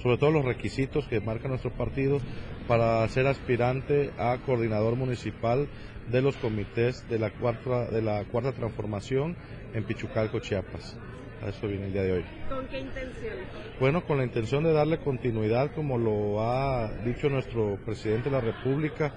[0.00, 2.20] sobre todo los requisitos que marca nuestro partido
[2.68, 5.68] para ser aspirante a coordinador municipal
[6.08, 9.36] de los comités de la cuarta, de la cuarta transformación
[9.74, 10.96] en Pichucalco, Chiapas.
[11.42, 12.24] A eso viene el día de hoy.
[12.48, 13.34] ¿Con qué intención?
[13.78, 18.42] Bueno, con la intención de darle continuidad, como lo ha dicho nuestro presidente de la
[18.42, 19.14] República,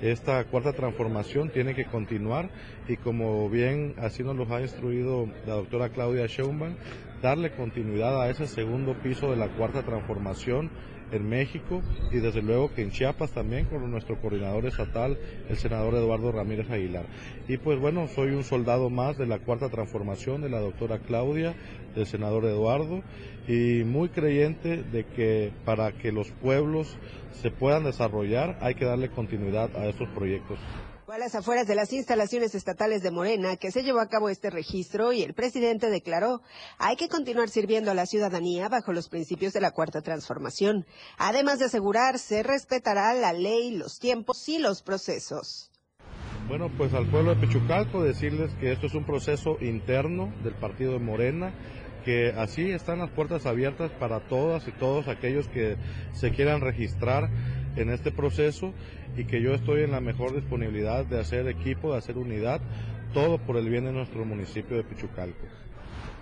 [0.00, 2.50] esta cuarta transformación tiene que continuar
[2.86, 6.76] y como bien así nos lo ha instruido la doctora Claudia Schaumban,
[7.26, 10.70] darle continuidad a ese segundo piso de la cuarta transformación
[11.10, 15.18] en México y desde luego que en Chiapas también con nuestro coordinador estatal,
[15.48, 17.04] el senador Eduardo Ramírez Aguilar.
[17.48, 21.56] Y pues bueno, soy un soldado más de la cuarta transformación de la doctora Claudia,
[21.96, 23.02] del senador Eduardo
[23.48, 26.96] y muy creyente de que para que los pueblos
[27.32, 30.60] se puedan desarrollar hay que darle continuidad a estos proyectos.
[31.16, 34.50] A las afueras de las instalaciones estatales de Morena que se llevó a cabo este
[34.50, 36.42] registro y el presidente declaró,
[36.76, 40.84] hay que continuar sirviendo a la ciudadanía bajo los principios de la cuarta transformación,
[41.16, 45.70] además de asegurar se respetará la ley, los tiempos y los procesos.
[46.48, 50.92] Bueno, pues al pueblo de Pichucalco decirles que esto es un proceso interno del partido
[50.92, 51.54] de Morena,
[52.04, 55.78] que así están las puertas abiertas para todas y todos aquellos que
[56.12, 57.30] se quieran registrar
[57.76, 58.72] en este proceso
[59.16, 62.60] y que yo estoy en la mejor disponibilidad de hacer equipo, de hacer unidad,
[63.14, 65.46] todo por el bien de nuestro municipio de Pichucalco.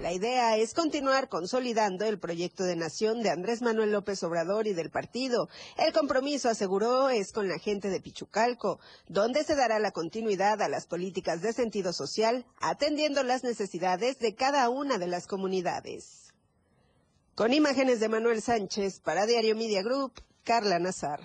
[0.00, 4.74] La idea es continuar consolidando el proyecto de nación de Andrés Manuel López Obrador y
[4.74, 5.48] del partido.
[5.78, 10.68] El compromiso, aseguró, es con la gente de Pichucalco, donde se dará la continuidad a
[10.68, 16.32] las políticas de sentido social, atendiendo las necesidades de cada una de las comunidades.
[17.36, 21.20] Con imágenes de Manuel Sánchez para Diario Media Group, Carla Nazar.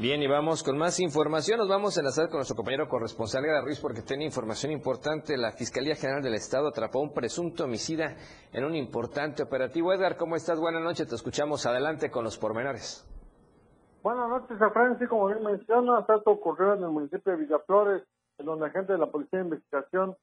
[0.00, 1.58] Bien, y vamos con más información.
[1.58, 5.36] Nos vamos a enlazar con nuestro compañero corresponsal Edgar Ruiz porque tiene información importante.
[5.36, 8.14] La Fiscalía General del Estado atrapó un presunto homicida
[8.52, 9.92] en un importante operativo.
[9.92, 10.60] Edgar, ¿cómo estás?
[10.60, 11.08] Buenas noches.
[11.08, 13.04] Te escuchamos adelante con los pormenores.
[14.04, 15.04] Buenas noches, Efraín.
[15.08, 18.04] Como bien menciona, esto ocurrió en el municipio de Villaflores,
[18.38, 20.16] en donde agentes de la Policía de Investigación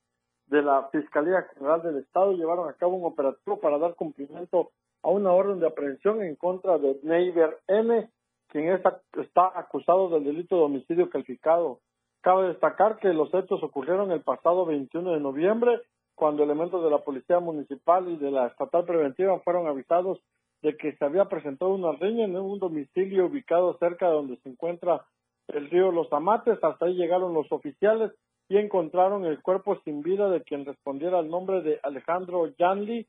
[0.47, 4.71] de la Fiscalía General del Estado llevaron a cabo un operativo para dar cumplimiento
[5.03, 8.09] a una orden de aprehensión en contra de Neighbor N
[8.56, 11.82] quien está, acusado del delito de homicidio calificado.
[12.22, 15.82] Cabe destacar que los hechos ocurrieron el pasado 21 de noviembre,
[16.16, 20.22] cuando elementos de la Policía Municipal y de la Estatal Preventiva fueron avisados
[20.62, 24.47] de que se había presentado una riña en un domicilio ubicado cerca de donde se
[24.47, 25.06] encuentra
[25.49, 26.58] el río Los Amates.
[26.64, 28.14] Hasta ahí llegaron los oficiales
[28.47, 33.06] y encontraron el cuerpo sin vida de quien respondiera al nombre de Alejandro Yanli,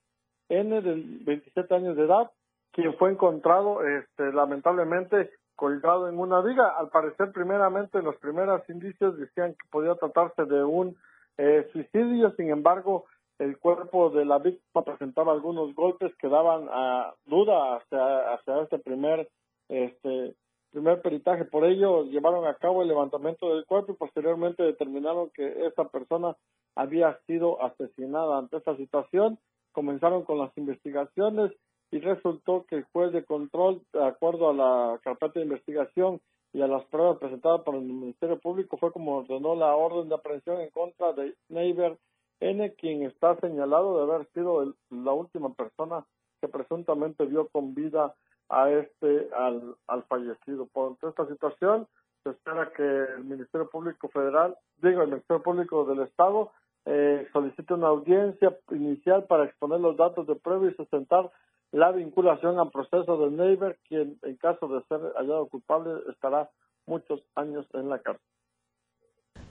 [0.48, 2.32] N, de 27 años de edad,
[2.76, 6.76] quien fue encontrado este, lamentablemente colgado en una viga.
[6.78, 10.94] Al parecer, primeramente, los primeros indicios decían que podía tratarse de un
[11.38, 13.06] eh, suicidio, sin embargo,
[13.38, 18.78] el cuerpo de la víctima presentaba algunos golpes que daban a duda hacia, hacia este
[18.78, 19.28] primer
[19.68, 20.34] este
[20.70, 21.46] primer peritaje.
[21.46, 26.36] Por ello, llevaron a cabo el levantamiento del cuerpo y posteriormente determinaron que esa persona
[26.74, 28.38] había sido asesinada.
[28.38, 29.38] Ante esta situación,
[29.72, 31.52] comenzaron con las investigaciones
[31.90, 36.20] y resultó que el juez de control, de acuerdo a la carpeta de investigación
[36.52, 40.14] y a las pruebas presentadas por el Ministerio Público, fue como ordenó la orden de
[40.14, 41.98] aprehensión en contra de Neighbor
[42.40, 46.04] N, quien está señalado de haber sido la última persona
[46.40, 48.14] que presuntamente vio con vida
[48.48, 50.66] a este, al, al fallecido.
[50.66, 51.86] Por esta situación,
[52.22, 56.50] se espera que el Ministerio Público Federal, digo, el Ministerio Público del Estado,
[56.84, 61.30] eh, solicite una audiencia inicial para exponer los datos de prueba y sustentar
[61.72, 66.50] la vinculación al proceso de Neighbor, quien en caso de ser hallado culpable estará
[66.86, 68.24] muchos años en la cárcel.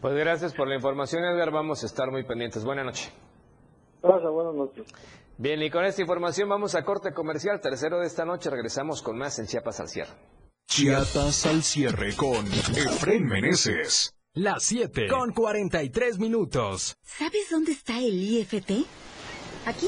[0.02, 1.52] Pues gracias por la información, Edgar.
[1.52, 2.64] Vamos a estar muy pendientes.
[2.64, 3.14] Buenas noches.
[4.02, 4.86] Gracias, buenas noches.
[5.38, 7.60] Bien, y con esta información vamos a corte comercial.
[7.60, 10.12] Tercero de esta noche regresamos con más en Chiapas al cierre.
[10.68, 14.14] Chiapas al cierre con Efren Meneses.
[14.34, 16.96] Las 7 con 43 minutos.
[17.02, 18.86] ¿Sabes dónde está el IFT?
[19.66, 19.88] Aquí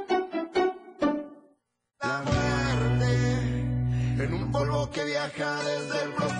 [5.21, 6.30] Polvo que viaja desde el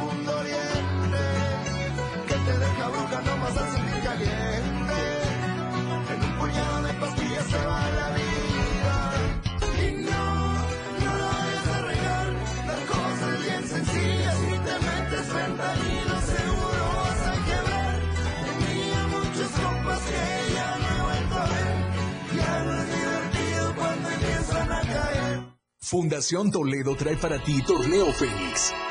[25.91, 28.90] Fundación Toledo trae para ti Torneo Fénix.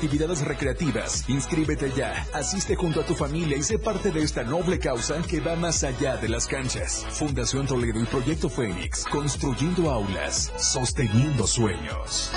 [0.45, 1.25] recreativas.
[1.27, 5.39] Inscríbete ya, asiste junto a tu familia y sé parte de esta noble causa que
[5.39, 7.05] va más allá de las canchas.
[7.11, 12.31] Fundación Toledo y Proyecto Fénix, construyendo aulas, sosteniendo sueños.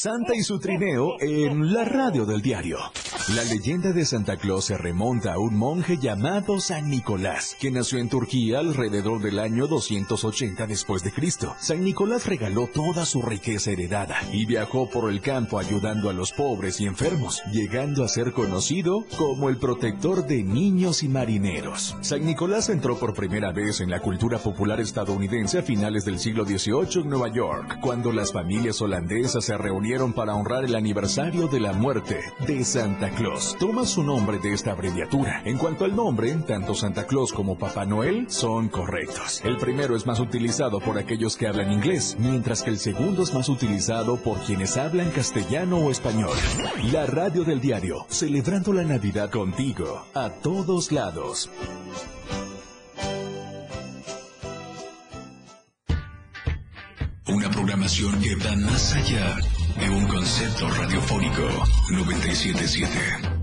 [0.00, 2.78] Santa y su trineo en la radio del diario.
[3.34, 7.98] La leyenda de Santa Claus se remonta a un monje llamado San Nicolás, que nació
[7.98, 11.56] en Turquía alrededor del año 280 después de Cristo.
[11.58, 16.30] San Nicolás regaló toda su riqueza heredada y viajó por el campo ayudando a los
[16.30, 21.96] pobres y enfermos, llegando a ser conocido como el protector de niños y marineros.
[22.02, 26.44] San Nicolás entró por primera vez en la cultura popular estadounidense a finales del siglo
[26.44, 31.60] XVIII en Nueva York, cuando las familias holandesas se reunieron para honrar el aniversario de
[31.60, 33.56] la muerte de Santa Claus.
[33.58, 35.40] Toma su nombre de esta abreviatura.
[35.46, 39.40] En cuanto al nombre, tanto Santa Claus como Papá Noel son correctos.
[39.44, 43.32] El primero es más utilizado por aquellos que hablan inglés, mientras que el segundo es
[43.32, 46.36] más utilizado por quienes hablan castellano o español.
[46.92, 51.48] La radio del diario, celebrando la Navidad contigo, a todos lados.
[57.26, 59.38] Una programación que va más allá
[59.78, 61.42] de un concepto radiofónico
[61.90, 63.37] 977.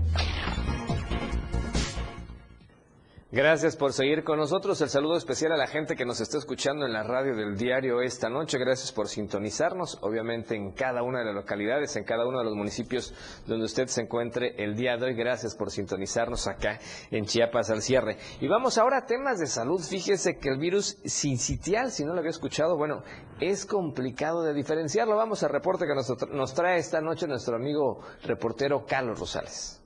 [3.36, 4.80] Gracias por seguir con nosotros.
[4.80, 8.00] El saludo especial a la gente que nos está escuchando en la radio del diario
[8.00, 8.56] esta noche.
[8.56, 12.54] Gracias por sintonizarnos, obviamente en cada una de las localidades, en cada uno de los
[12.54, 13.12] municipios
[13.46, 15.14] donde usted se encuentre el día de hoy.
[15.14, 16.78] Gracias por sintonizarnos acá
[17.10, 18.16] en Chiapas al cierre.
[18.40, 19.82] Y vamos ahora a temas de salud.
[19.82, 23.02] Fíjese que el virus sincitial, si no lo había escuchado, bueno,
[23.38, 25.14] es complicado de diferenciarlo.
[25.14, 29.82] Vamos al reporte que nos, nos trae esta noche nuestro amigo reportero Carlos Rosales.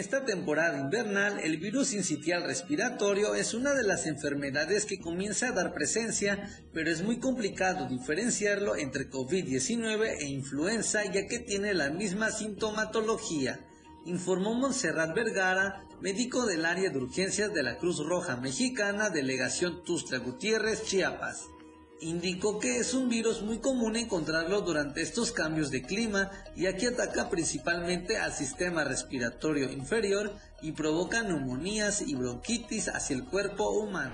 [0.00, 5.52] Esta temporada invernal, el virus sincitial respiratorio es una de las enfermedades que comienza a
[5.52, 11.90] dar presencia, pero es muy complicado diferenciarlo entre COVID-19 e influenza ya que tiene la
[11.90, 13.60] misma sintomatología,
[14.06, 20.18] informó Montserrat Vergara, médico del área de urgencias de la Cruz Roja Mexicana, delegación Tustra
[20.18, 21.50] Gutiérrez, Chiapas
[22.00, 26.88] indicó que es un virus muy común encontrarlo durante estos cambios de clima, ya que
[26.88, 30.32] ataca principalmente al sistema respiratorio inferior
[30.62, 34.12] y provoca neumonías y bronquitis hacia el cuerpo humano.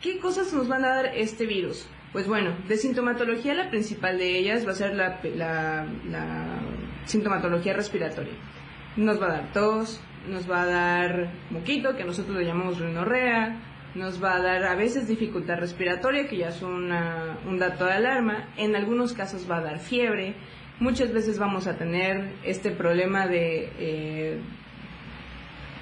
[0.00, 1.86] ¿Qué cosas nos van a dar este virus?
[2.12, 5.86] Pues bueno, de sintomatología la principal de ellas va a ser la, la
[7.06, 8.34] sintomatología respiratoria.
[8.96, 13.73] Nos va a dar tos, nos va a dar moquito, que nosotros le llamamos rinorrea,
[13.94, 16.88] nos va a dar a veces dificultad respiratoria, que ya es un
[17.58, 20.34] dato de alarma, en algunos casos va a dar fiebre,
[20.80, 24.38] muchas veces vamos a tener este problema de, eh,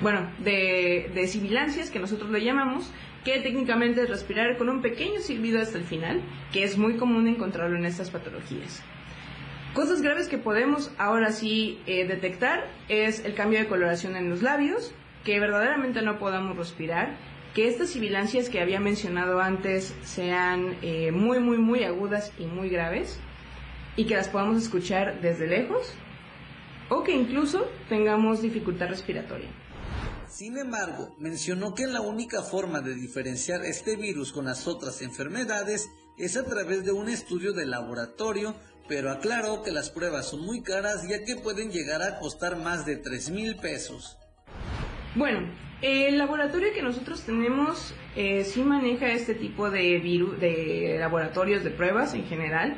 [0.00, 2.92] bueno, de, de sibilancias, que nosotros le llamamos,
[3.24, 6.20] que técnicamente es respirar con un pequeño silbido hasta el final,
[6.52, 8.82] que es muy común encontrarlo en estas patologías.
[9.74, 14.42] Cosas graves que podemos ahora sí eh, detectar es el cambio de coloración en los
[14.42, 14.92] labios,
[15.24, 17.16] que verdaderamente no podamos respirar,
[17.54, 22.70] que estas sibilancias que había mencionado antes sean eh, muy, muy, muy agudas y muy
[22.70, 23.18] graves
[23.96, 25.92] y que las podamos escuchar desde lejos
[26.88, 29.50] o que incluso tengamos dificultad respiratoria.
[30.28, 35.90] Sin embargo, mencionó que la única forma de diferenciar este virus con las otras enfermedades
[36.16, 38.54] es a través de un estudio de laboratorio,
[38.88, 42.86] pero aclaró que las pruebas son muy caras ya que pueden llegar a costar más
[42.86, 44.16] de 3 mil pesos.
[45.14, 45.50] Bueno,
[45.82, 50.00] el laboratorio que nosotros tenemos eh, sí maneja este tipo de,
[50.38, 52.76] de laboratorios de pruebas en general,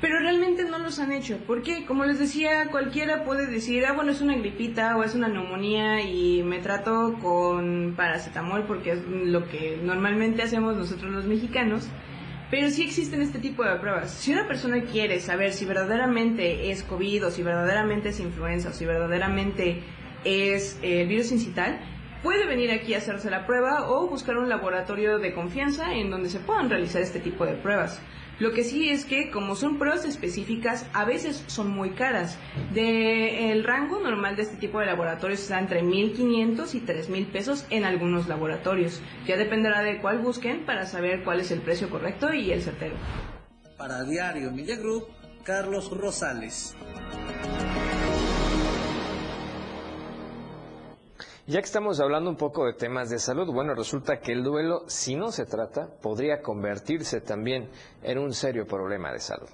[0.00, 1.38] pero realmente no los han hecho.
[1.46, 5.28] Porque, como les decía, cualquiera puede decir, ah, bueno, es una gripita o es una
[5.28, 11.88] neumonía y me trato con paracetamol porque es lo que normalmente hacemos nosotros los mexicanos.
[12.48, 14.12] Pero sí existen este tipo de pruebas.
[14.12, 18.72] Si una persona quiere saber si verdaderamente es COVID o si verdaderamente es influenza o
[18.72, 19.82] si verdaderamente
[20.22, 21.80] es el virus incital,
[22.22, 26.30] puede venir aquí a hacerse la prueba o buscar un laboratorio de confianza en donde
[26.30, 28.00] se puedan realizar este tipo de pruebas.
[28.38, 32.38] Lo que sí es que como son pruebas específicas, a veces son muy caras.
[32.74, 37.64] De, el rango normal de este tipo de laboratorios está entre 1.500 y 3.000 pesos
[37.70, 39.00] en algunos laboratorios.
[39.26, 42.96] Ya dependerá de cuál busquen para saber cuál es el precio correcto y el certero.
[43.78, 45.06] Para Diario Media Group,
[45.42, 46.76] Carlos Rosales.
[51.48, 54.82] Ya que estamos hablando un poco de temas de salud, bueno, resulta que el duelo,
[54.88, 57.70] si no se trata, podría convertirse también
[58.02, 59.48] en un serio problema de salud.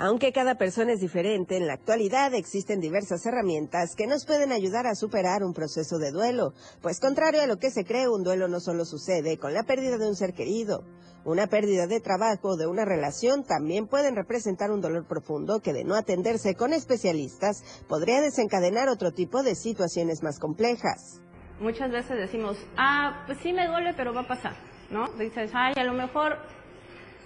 [0.00, 4.86] Aunque cada persona es diferente, en la actualidad existen diversas herramientas que nos pueden ayudar
[4.86, 8.46] a superar un proceso de duelo, pues contrario a lo que se cree, un duelo
[8.46, 10.84] no solo sucede con la pérdida de un ser querido.
[11.24, 15.72] Una pérdida de trabajo o de una relación también pueden representar un dolor profundo que
[15.72, 21.20] de no atenderse con especialistas podría desencadenar otro tipo de situaciones más complejas.
[21.58, 24.54] Muchas veces decimos, ah, pues sí me duele, pero va a pasar,
[24.90, 25.08] ¿no?
[25.18, 26.38] Dices, ay, a lo mejor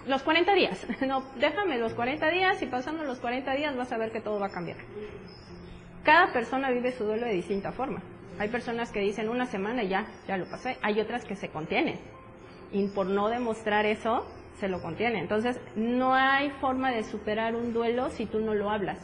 [0.07, 0.85] los 40 días.
[1.07, 4.39] No, déjame los 40 días y pasando los 40 días vas a ver que todo
[4.39, 4.77] va a cambiar.
[6.03, 8.01] Cada persona vive su duelo de distinta forma.
[8.39, 10.77] Hay personas que dicen una semana ya, ya lo pasé.
[10.81, 11.99] Hay otras que se contienen
[12.71, 14.25] y por no demostrar eso,
[14.59, 15.19] se lo contiene.
[15.19, 18.97] Entonces, no hay forma de superar un duelo si tú no lo hablas.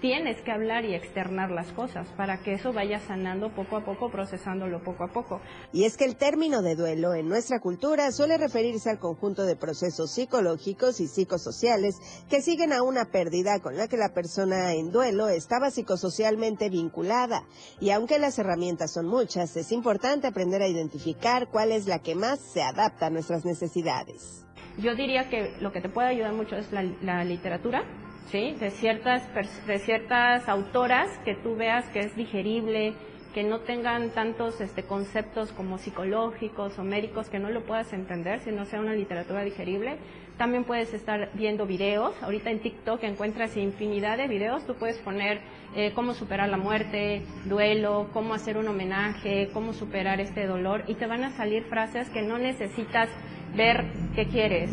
[0.00, 4.10] Tienes que hablar y externar las cosas para que eso vaya sanando poco a poco,
[4.10, 5.42] procesándolo poco a poco.
[5.74, 9.56] Y es que el término de duelo en nuestra cultura suele referirse al conjunto de
[9.56, 11.96] procesos psicológicos y psicosociales
[12.30, 17.44] que siguen a una pérdida con la que la persona en duelo estaba psicosocialmente vinculada.
[17.78, 22.14] Y aunque las herramientas son muchas, es importante aprender a identificar cuál es la que
[22.14, 24.46] más se adapta a nuestras necesidades.
[24.78, 27.84] Yo diría que lo que te puede ayudar mucho es la, la literatura,
[28.30, 28.54] ¿sí?
[28.58, 29.22] De ciertas,
[29.66, 32.94] de ciertas autoras que tú veas que es digerible,
[33.34, 38.40] que no tengan tantos este, conceptos como psicológicos o médicos que no lo puedas entender,
[38.40, 39.98] si no sea una literatura digerible.
[40.36, 42.14] También puedes estar viendo videos.
[42.22, 44.64] Ahorita en TikTok encuentras infinidad de videos.
[44.66, 45.42] Tú puedes poner
[45.76, 50.94] eh, cómo superar la muerte, duelo, cómo hacer un homenaje, cómo superar este dolor y
[50.94, 53.10] te van a salir frases que no necesitas
[53.54, 54.70] ver qué quieres,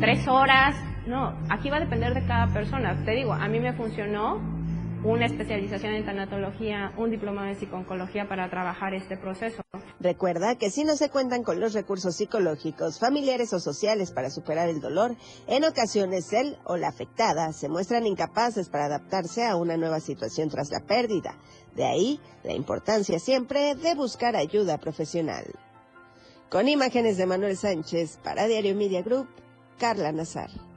[0.00, 0.89] tres horas.
[1.10, 3.04] No, aquí va a depender de cada persona.
[3.04, 4.40] Te digo, a mí me funcionó
[5.02, 9.60] una especialización en tanatología, un diploma en psiconcología para trabajar este proceso.
[9.98, 14.68] Recuerda que si no se cuentan con los recursos psicológicos, familiares o sociales para superar
[14.68, 15.16] el dolor,
[15.48, 20.48] en ocasiones él o la afectada se muestran incapaces para adaptarse a una nueva situación
[20.48, 21.34] tras la pérdida.
[21.74, 25.44] De ahí la importancia siempre de buscar ayuda profesional.
[26.50, 29.26] Con imágenes de Manuel Sánchez para Diario Media Group,
[29.76, 30.69] Carla Nazar.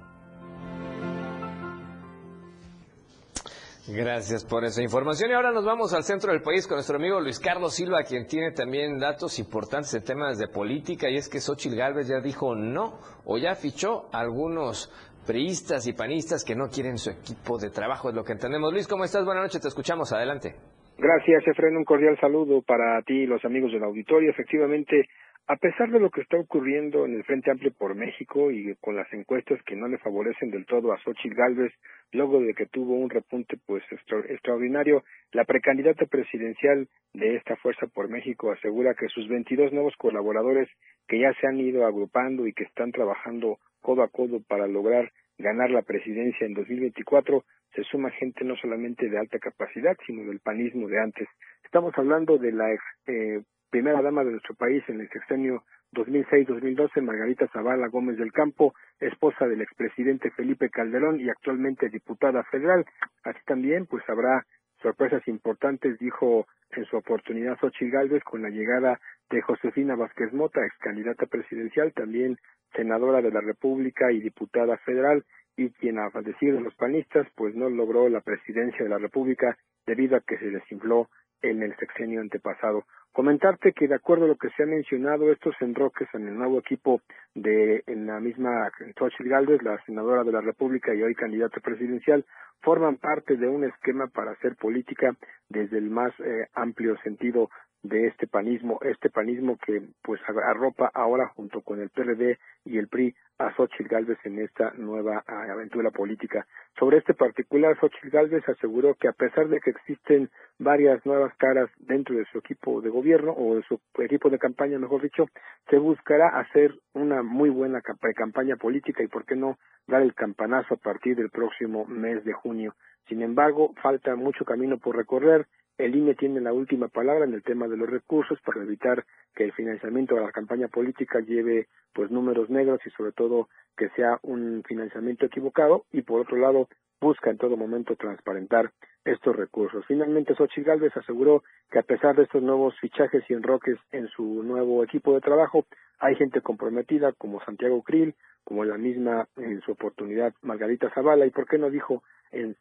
[3.87, 5.29] Gracias por esa información.
[5.29, 8.25] Y ahora nos vamos al centro del país con nuestro amigo Luis Carlos Silva, quien
[8.27, 11.09] tiene también datos importantes en temas de política.
[11.09, 14.89] Y es que Xochitl Gálvez ya dijo no o ya fichó a algunos
[15.27, 18.71] priistas y panistas que no quieren su equipo de trabajo, es lo que entendemos.
[18.71, 19.25] Luis, ¿cómo estás?
[19.25, 20.13] Buenas noches, te escuchamos.
[20.13, 20.55] Adelante.
[20.97, 21.75] Gracias, Efren.
[21.75, 24.29] Un cordial saludo para ti y los amigos del auditorio.
[24.29, 25.09] Efectivamente,
[25.47, 28.95] a pesar de lo que está ocurriendo en el Frente Amplio por México y con
[28.95, 31.73] las encuestas que no le favorecen del todo a Xochitl Gálvez,
[32.13, 38.07] luego de que tuvo un repunte pues extraordinario, la precandidata presidencial de esta Fuerza por
[38.07, 40.69] México asegura que sus 22 nuevos colaboradores
[41.07, 45.11] que ya se han ido agrupando y que están trabajando codo a codo para lograr
[45.37, 47.43] ganar la presidencia en 2024,
[47.75, 51.27] se suma gente no solamente de alta capacidad, sino del panismo de antes.
[51.65, 52.69] Estamos hablando de la
[53.07, 53.41] eh,
[53.73, 55.63] primera dama de nuestro país en el sexenio
[55.93, 62.85] 2006-2012, Margarita Zavala Gómez del Campo, esposa del expresidente Felipe Calderón y actualmente diputada federal.
[63.23, 64.45] Así también, pues habrá
[64.79, 68.99] sorpresas importantes, dijo en su oportunidad Xochitl Gálvez con la llegada
[69.31, 72.37] de Josefina Vázquez Mota, ex candidata presidencial, también
[72.75, 75.25] senadora de la República y diputada federal,
[75.57, 79.57] y quien a decir de los panistas, pues no logró la presidencia de la República
[79.87, 81.09] debido a que se desinfló
[81.43, 82.85] en el sexenio antepasado.
[83.11, 86.57] Comentarte que de acuerdo a lo que se ha mencionado, estos enroques en el nuevo
[86.57, 87.01] equipo
[87.35, 92.25] de en la misma Xochitl Galvez, la senadora de la República y hoy candidata presidencial,
[92.61, 95.15] forman parte de un esquema para hacer política
[95.47, 97.49] desde el más eh, amplio sentido
[97.83, 102.87] de este panismo, este panismo que pues arropa ahora junto con el PRD y el
[102.87, 106.47] PRI a Xochitl Galvez en esta nueva aventura política.
[106.79, 110.29] Sobre este particular, Xochitl Galvez aseguró que a pesar de que existen
[110.59, 114.79] varias nuevas caras dentro de su equipo de gobierno o de su equipo de campaña,
[114.79, 115.27] mejor dicho,
[115.69, 119.57] se buscará hacer una muy buena campaña política y, por qué no,
[119.87, 122.75] dar el campanazo a partir del próximo mes de junio.
[123.09, 125.47] Sin embargo, falta mucho camino por recorrer
[125.77, 129.05] el INE tiene la última palabra en el tema de los recursos para evitar
[129.35, 133.89] que el financiamiento de la campaña política lleve pues números negros y sobre todo que
[133.89, 136.67] sea un financiamiento equivocado y por otro lado
[137.01, 138.71] busca en todo momento transparentar
[139.03, 139.85] estos recursos.
[139.87, 144.43] Finalmente, Xochitl Gálvez aseguró que a pesar de estos nuevos fichajes y enroques en su
[144.43, 145.65] nuevo equipo de trabajo,
[145.99, 151.31] hay gente comprometida como Santiago Krill, como la misma en su oportunidad Margarita Zavala, y
[151.31, 152.55] por qué no dijo en,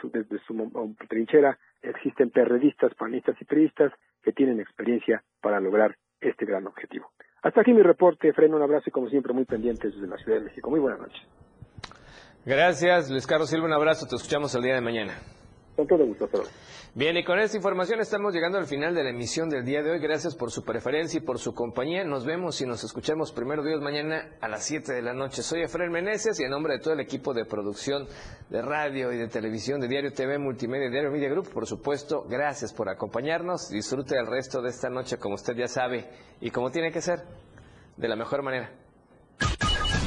[0.00, 6.44] su, desde su trinchera existen perredistas, panistas y periodistas que tienen experiencia para lograr este
[6.44, 7.10] gran objetivo.
[7.42, 10.38] Hasta aquí mi reporte, Freno, un abrazo y como siempre muy pendientes desde la Ciudad
[10.38, 10.70] de México.
[10.70, 11.22] Muy buenas noches.
[12.44, 15.12] Gracias, Luis Carlos Silva, un abrazo, te escuchamos el día de mañana.
[15.78, 16.28] Con todo gusto,
[16.96, 19.92] Bien, y con esta información estamos llegando al final de la emisión del día de
[19.92, 20.00] hoy.
[20.00, 22.02] Gracias por su preferencia y por su compañía.
[22.02, 25.40] Nos vemos y nos escuchamos primero Dios mañana a las 7 de la noche.
[25.40, 28.08] Soy Efraín Meneses y en nombre de todo el equipo de producción
[28.50, 32.72] de radio y de televisión de Diario TV, Multimedia Diario Media Group, por supuesto, gracias
[32.72, 33.70] por acompañarnos.
[33.70, 36.10] Disfrute el resto de esta noche como usted ya sabe
[36.40, 37.20] y como tiene que ser,
[37.96, 38.72] de la mejor manera.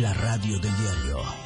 [0.00, 1.45] La radio del diario.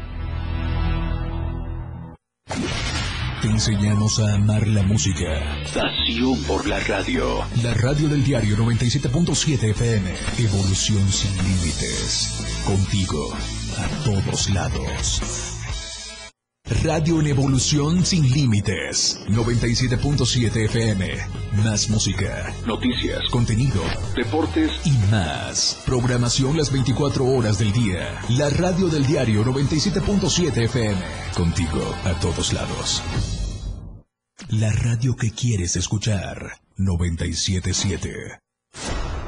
[3.41, 5.25] Te enseñamos a amar la música.
[5.73, 7.43] Pasión por la radio.
[7.63, 10.13] La radio del diario 97.7 FM.
[10.37, 12.63] Evolución sin límites.
[12.63, 13.33] Contigo
[13.79, 15.50] a todos lados.
[16.71, 19.19] Radio en evolución sin límites.
[19.27, 21.17] 97.7 FM.
[21.63, 22.53] Más música.
[22.65, 23.27] Noticias.
[23.29, 23.81] Contenido.
[24.15, 24.71] Deportes.
[24.85, 25.83] Y más.
[25.85, 28.21] Programación las 24 horas del día.
[28.29, 31.01] La radio del diario 97.7 FM.
[31.35, 33.03] Contigo a todos lados.
[34.47, 36.61] La radio que quieres escuchar.
[36.77, 38.39] 97.7.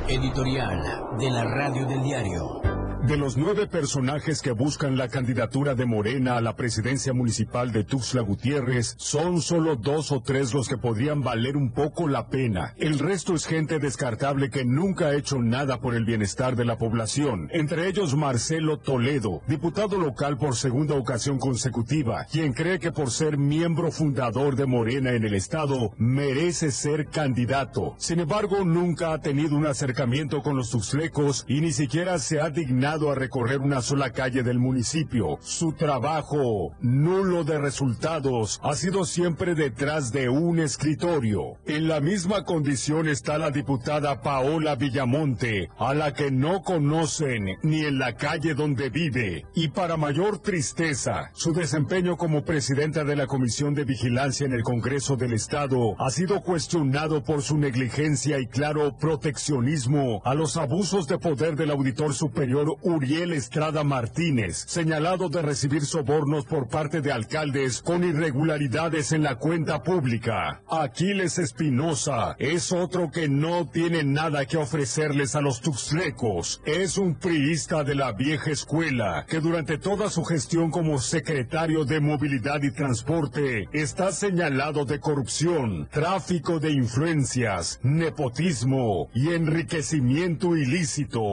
[0.08, 2.73] Editorial de la radio del diario.
[3.04, 7.84] De los nueve personajes que buscan la candidatura de Morena a la presidencia municipal de
[7.84, 12.74] Tuxtla Gutiérrez, son solo dos o tres los que podrían valer un poco la pena.
[12.78, 16.78] El resto es gente descartable que nunca ha hecho nada por el bienestar de la
[16.78, 17.50] población.
[17.52, 23.38] Entre ellos Marcelo Toledo, diputado local por segunda ocasión consecutiva, quien cree que por ser
[23.38, 27.96] miembro fundador de Morena en el estado, merece ser candidato.
[27.98, 32.50] Sin embargo, nunca ha tenido un acercamiento con los tuxtlecos y ni siquiera se ha
[32.50, 35.40] dignado a recorrer una sola calle del municipio.
[35.42, 41.58] Su trabajo, nulo de resultados, ha sido siempre detrás de un escritorio.
[41.66, 47.82] En la misma condición está la diputada Paola Villamonte, a la que no conocen ni
[47.82, 49.46] en la calle donde vive.
[49.56, 54.62] Y para mayor tristeza, su desempeño como presidenta de la Comisión de Vigilancia en el
[54.62, 61.08] Congreso del Estado ha sido cuestionado por su negligencia y claro proteccionismo a los abusos
[61.08, 67.12] de poder del auditor superior Uriel Estrada Martínez, señalado de recibir sobornos por parte de
[67.12, 70.62] alcaldes con irregularidades en la cuenta pública.
[70.70, 76.62] Aquiles Espinosa es otro que no tiene nada que ofrecerles a los tuxtlecos.
[76.66, 82.02] Es un priista de la vieja escuela que durante toda su gestión como secretario de
[82.02, 91.24] Movilidad y Transporte está señalado de corrupción, tráfico de influencias, nepotismo y enriquecimiento ilícito.